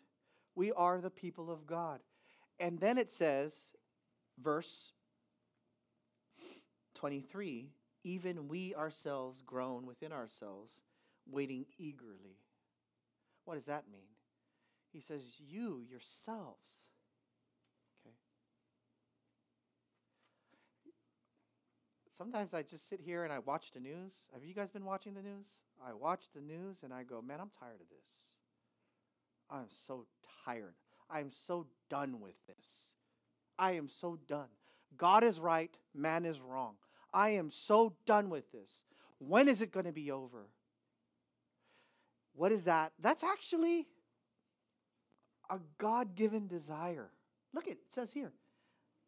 [0.55, 1.99] We are the people of God.
[2.59, 3.53] And then it says,
[4.41, 4.93] verse
[6.95, 7.67] 23
[8.03, 10.73] even we ourselves groan within ourselves,
[11.25, 12.37] waiting eagerly.
[13.45, 14.01] What does that mean?
[14.91, 16.69] He says, You yourselves.
[18.05, 18.15] Okay.
[22.18, 24.14] Sometimes I just sit here and I watch the news.
[24.34, 25.45] Have you guys been watching the news?
[25.86, 28.14] I watch the news and I go, Man, I'm tired of this.
[29.49, 30.05] I'm so
[30.45, 30.76] tired.
[31.09, 32.89] I am so done with this.
[33.57, 34.47] I am so done.
[34.97, 36.76] God is right, man is wrong.
[37.14, 38.70] I am so done with this.
[39.20, 40.47] When is it going to be over?
[42.36, 42.93] What is that?
[42.99, 43.88] That's actually
[45.49, 47.09] a God given desire.
[47.53, 48.34] Look, it says here.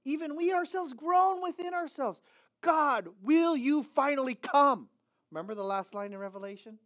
[0.05, 2.21] Even we ourselves groan within ourselves.
[2.65, 4.89] God, will you finally come?
[5.31, 6.79] Remember the last line in Revelation?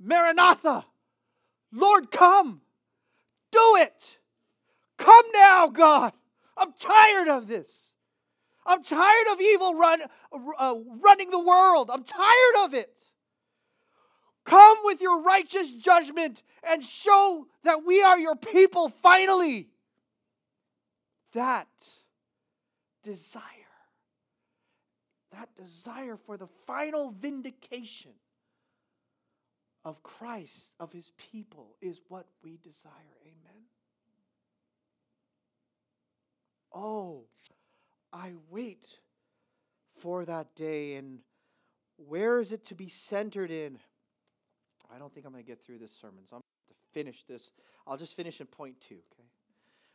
[0.00, 0.86] Maranatha!
[1.70, 2.62] Lord, come!
[3.52, 4.16] Do it!
[4.96, 6.14] Come now, God!
[6.56, 7.70] I'm tired of this.
[8.64, 10.00] I'm tired of evil run,
[10.58, 11.90] uh, running the world.
[11.92, 12.96] I'm tired of it.
[14.46, 19.68] Come with your righteous judgment and show that we are your people finally.
[21.34, 21.68] That
[23.02, 23.42] desire,
[25.34, 28.12] that desire for the final vindication
[29.84, 32.92] of Christ, of his people, is what we desire.
[33.22, 33.62] Amen.
[36.72, 37.24] Oh,
[38.12, 38.86] I wait
[40.00, 40.94] for that day.
[40.96, 41.18] And
[41.96, 43.78] where is it to be centered in?
[44.94, 47.24] I don't think I'm going to get through this sermon, so I'm going to finish
[47.24, 47.50] this.
[47.86, 49.28] I'll just finish in point two, okay?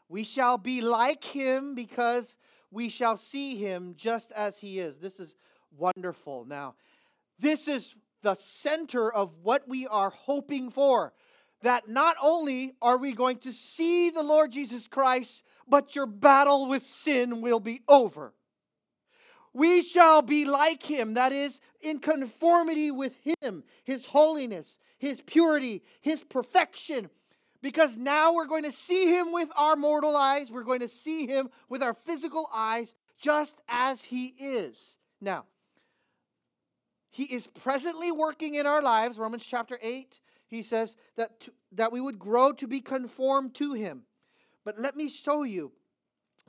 [0.08, 2.36] We shall be like him because
[2.72, 4.98] we shall see him just as he is.
[5.00, 5.36] This is
[5.78, 6.46] wonderful.
[6.46, 6.76] Now,
[7.40, 11.14] this is the center of what we are hoping for.
[11.62, 16.68] That not only are we going to see the Lord Jesus Christ, but your battle
[16.68, 18.34] with sin will be over.
[19.54, 25.84] We shall be like him, that is, in conformity with him, his holiness, his purity,
[26.02, 27.10] his perfection.
[27.62, 31.28] Because now we're going to see him with our mortal eyes, we're going to see
[31.28, 34.96] him with our physical eyes, just as he is.
[35.20, 35.46] Now,
[37.10, 40.20] he is presently working in our lives, Romans chapter 8.
[40.48, 44.04] He says that, to, that we would grow to be conformed to him.
[44.64, 45.72] But let me show you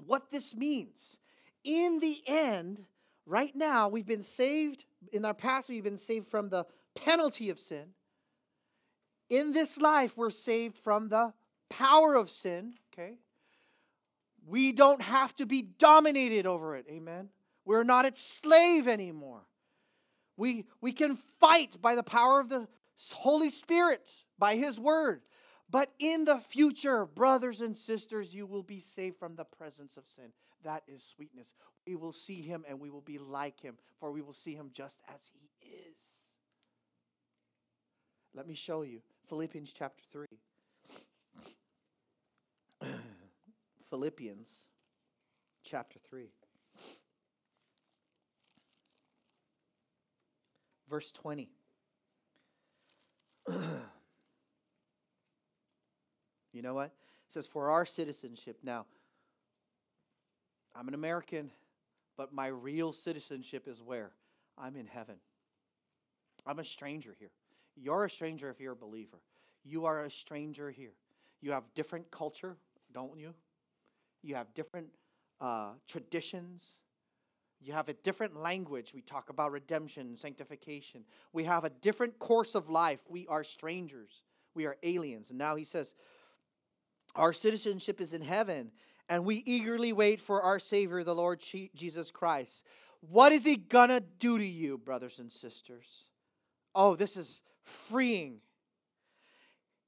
[0.06, 1.16] what this means.
[1.64, 2.84] in the end,
[3.26, 4.84] right now, we've been saved.
[5.12, 7.94] In our past, we've been saved from the penalty of sin.
[9.30, 11.32] In this life, we're saved from the
[11.68, 13.14] power of sin, okay?
[14.46, 17.28] We don't have to be dominated over it, amen?
[17.64, 19.42] We're not its slave anymore.
[20.36, 22.66] We, we can fight by the power of the
[23.12, 24.08] Holy Spirit,
[24.38, 25.22] by His Word.
[25.70, 30.08] But in the future, brothers and sisters, you will be saved from the presence of
[30.08, 30.32] sin.
[30.64, 31.54] That is sweetness.
[31.86, 34.70] We will see Him and we will be like Him, for we will see Him
[34.72, 35.96] just as He is.
[38.34, 39.00] Let me show you
[39.30, 40.26] Philippians chapter 3.
[43.88, 44.48] Philippians
[45.62, 46.26] chapter 3.
[50.90, 51.48] Verse 20.
[56.52, 56.86] you know what?
[56.86, 56.92] It
[57.28, 58.58] says, For our citizenship.
[58.64, 58.84] Now,
[60.74, 61.52] I'm an American,
[62.16, 64.10] but my real citizenship is where?
[64.58, 65.14] I'm in heaven.
[66.44, 67.30] I'm a stranger here.
[67.76, 69.18] You're a stranger if you're a believer.
[69.64, 70.92] You are a stranger here.
[71.40, 72.56] You have different culture,
[72.92, 73.34] don't you?
[74.22, 74.88] You have different
[75.40, 76.64] uh, traditions.
[77.60, 78.92] You have a different language.
[78.94, 81.04] We talk about redemption, sanctification.
[81.32, 83.00] We have a different course of life.
[83.08, 84.22] We are strangers.
[84.54, 85.30] We are aliens.
[85.30, 85.94] And now he says,
[87.14, 88.70] Our citizenship is in heaven,
[89.08, 91.42] and we eagerly wait for our Savior, the Lord
[91.74, 92.62] Jesus Christ.
[93.00, 95.86] What is he gonna do to you, brothers and sisters?
[96.74, 97.40] Oh, this is
[97.88, 98.40] freeing.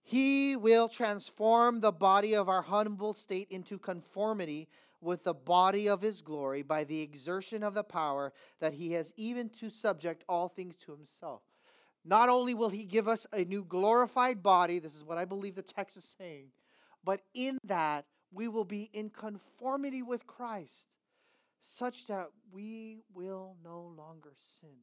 [0.03, 4.69] He will transform the body of our humble state into conformity
[5.01, 9.13] with the body of his glory by the exertion of the power that he has
[9.17, 11.43] even to subject all things to himself.
[12.05, 15.55] Not only will he give us a new glorified body, this is what I believe
[15.55, 16.49] the text is saying,
[17.05, 20.87] but in that we will be in conformity with Christ,
[21.63, 24.79] such that we will no longer sin.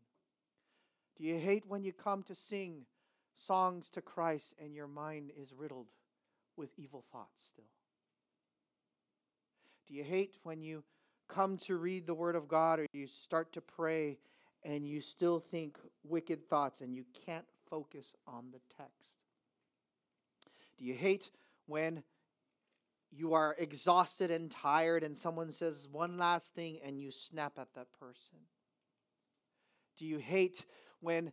[1.20, 2.86] Do you hate when you come to sing
[3.46, 5.88] songs to Christ and your mind is riddled
[6.56, 7.66] with evil thoughts still?
[9.86, 10.84] Do you hate when you
[11.28, 14.18] come to read the Word of God or you start to pray
[14.64, 19.12] and you still think wicked thoughts and you can't focus on the text?
[20.78, 21.32] Do you hate
[21.66, 22.04] when
[23.12, 27.74] you are exhausted and tired and someone says one last thing and you snap at
[27.76, 28.38] that person?
[29.98, 30.66] Do you hate
[31.02, 31.32] when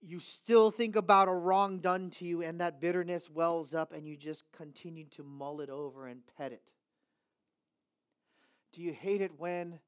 [0.00, 4.08] you still think about a wrong done to you and that bitterness wells up and
[4.08, 6.62] you just continue to mull it over and pet it?
[8.72, 9.78] Do you hate it when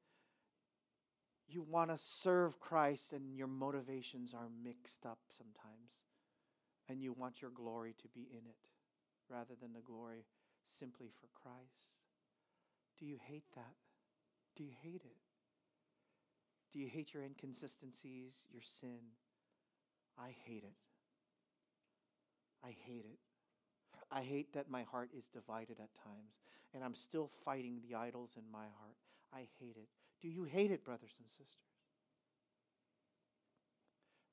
[1.47, 5.91] you want to serve Christ and your motivations are mixed up sometimes
[6.89, 8.69] and you want your glory to be in it
[9.29, 10.25] rather than the glory
[10.79, 11.93] simply for Christ?
[12.99, 13.73] Do you hate that?
[14.55, 15.32] Do you hate it?
[16.73, 18.99] Do you hate your inconsistencies, your sin?
[20.17, 20.73] I hate it.
[22.63, 23.19] I hate it.
[24.11, 26.33] I hate that my heart is divided at times,
[26.73, 28.97] and I'm still fighting the idols in my heart.
[29.33, 29.89] I hate it.
[30.21, 31.47] Do you hate it, brothers and sisters?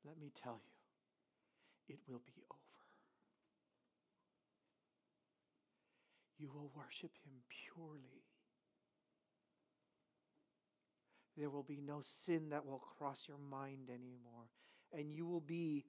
[0.05, 2.61] Let me tell you, it will be over.
[6.39, 8.25] You will worship Him purely.
[11.37, 14.49] There will be no sin that will cross your mind anymore.
[14.93, 15.85] And you will be,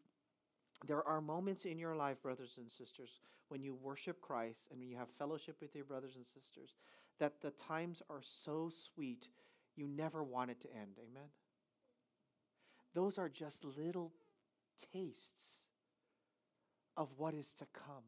[0.87, 3.19] there are moments in your life, brothers and sisters,
[3.49, 6.75] when you worship Christ and when you have fellowship with your brothers and sisters,
[7.19, 9.27] that the times are so sweet,
[9.75, 10.97] you never want it to end.
[10.99, 11.29] Amen?
[12.93, 14.11] Those are just little
[14.93, 15.65] tastes
[16.97, 18.03] of what is to come.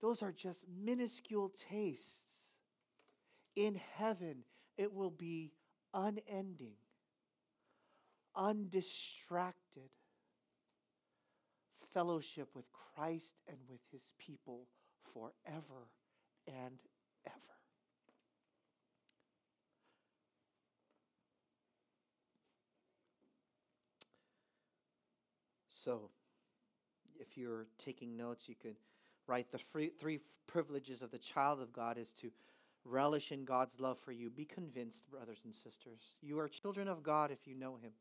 [0.00, 2.52] Those are just minuscule tastes.
[3.54, 4.44] In heaven,
[4.76, 5.52] it will be
[5.96, 6.76] unending,
[8.36, 9.90] undistracted
[11.94, 14.66] fellowship with Christ and with his people
[15.14, 15.88] forever
[16.46, 16.78] and
[17.26, 17.36] ever.
[25.82, 26.10] So,
[27.18, 28.76] if you're taking notes, you could
[29.26, 32.30] write the free, three privileges of the child of God is to
[32.88, 34.30] relish in God's love for you.
[34.30, 36.00] Be convinced, brothers and sisters.
[36.22, 37.92] You are children of God if you know Him.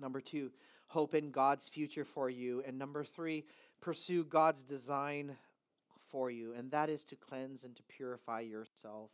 [0.00, 0.50] Number two,
[0.88, 2.62] hope in God's future for you.
[2.66, 3.44] And number three,
[3.80, 5.36] pursue God's design
[6.10, 9.10] for you, and that is to cleanse and to purify yourself.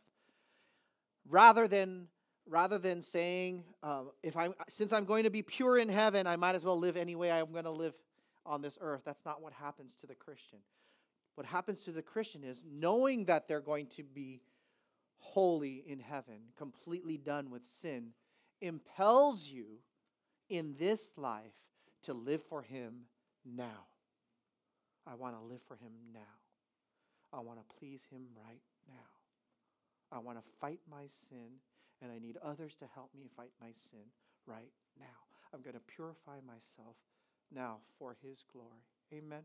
[1.29, 2.07] Rather than
[2.49, 6.35] rather than saying, um, if I'm since I'm going to be pure in heaven, I
[6.37, 7.93] might as well live any way I'm going to live
[8.45, 9.01] on this earth.
[9.05, 10.59] That's not what happens to the Christian.
[11.37, 14.41] What happens to the Christian is knowing that they're going to be
[15.19, 18.07] holy in heaven, completely done with sin,
[18.59, 19.65] impels you
[20.49, 21.53] in this life
[22.05, 23.01] to live for Him
[23.45, 23.85] now.
[25.05, 26.21] I want to live for Him now.
[27.31, 28.95] I want to please Him right now.
[30.11, 31.59] I want to fight my sin,
[32.01, 34.07] and I need others to help me fight my sin
[34.47, 35.05] right now.
[35.53, 36.95] I'm going to purify myself
[37.53, 38.87] now for His glory.
[39.13, 39.43] Amen.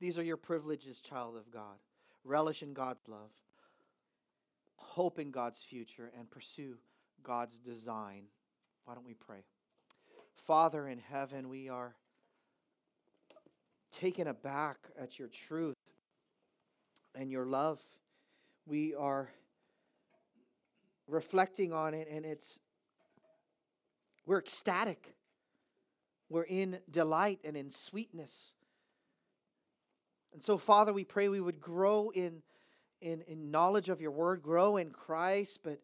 [0.00, 1.76] These are your privileges, child of God.
[2.24, 3.30] Relish in God's love,
[4.76, 6.76] hope in God's future, and pursue
[7.22, 8.24] God's design.
[8.84, 9.44] Why don't we pray?
[10.46, 11.94] Father in heaven, we are
[13.92, 15.76] taken aback at your truth
[17.14, 17.80] and your love.
[18.66, 19.28] We are
[21.06, 22.58] reflecting on it, and it's
[24.26, 25.14] we're ecstatic.
[26.28, 28.52] We're in delight and in sweetness.
[30.32, 32.42] And so, Father, we pray we would grow in,
[33.00, 35.80] in, in knowledge of your word, grow in Christ, but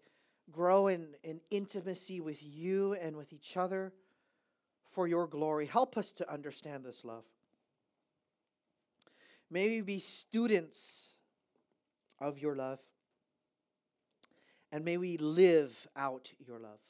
[0.52, 3.92] grow in, in intimacy with you and with each other
[4.86, 5.66] for your glory.
[5.66, 7.24] Help us to understand this love.
[9.50, 11.14] May we be students
[12.20, 12.80] of your love.
[14.72, 16.80] And may we live out your love.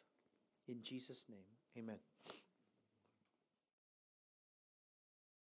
[0.69, 1.45] In Jesus' name,
[1.77, 1.99] amen.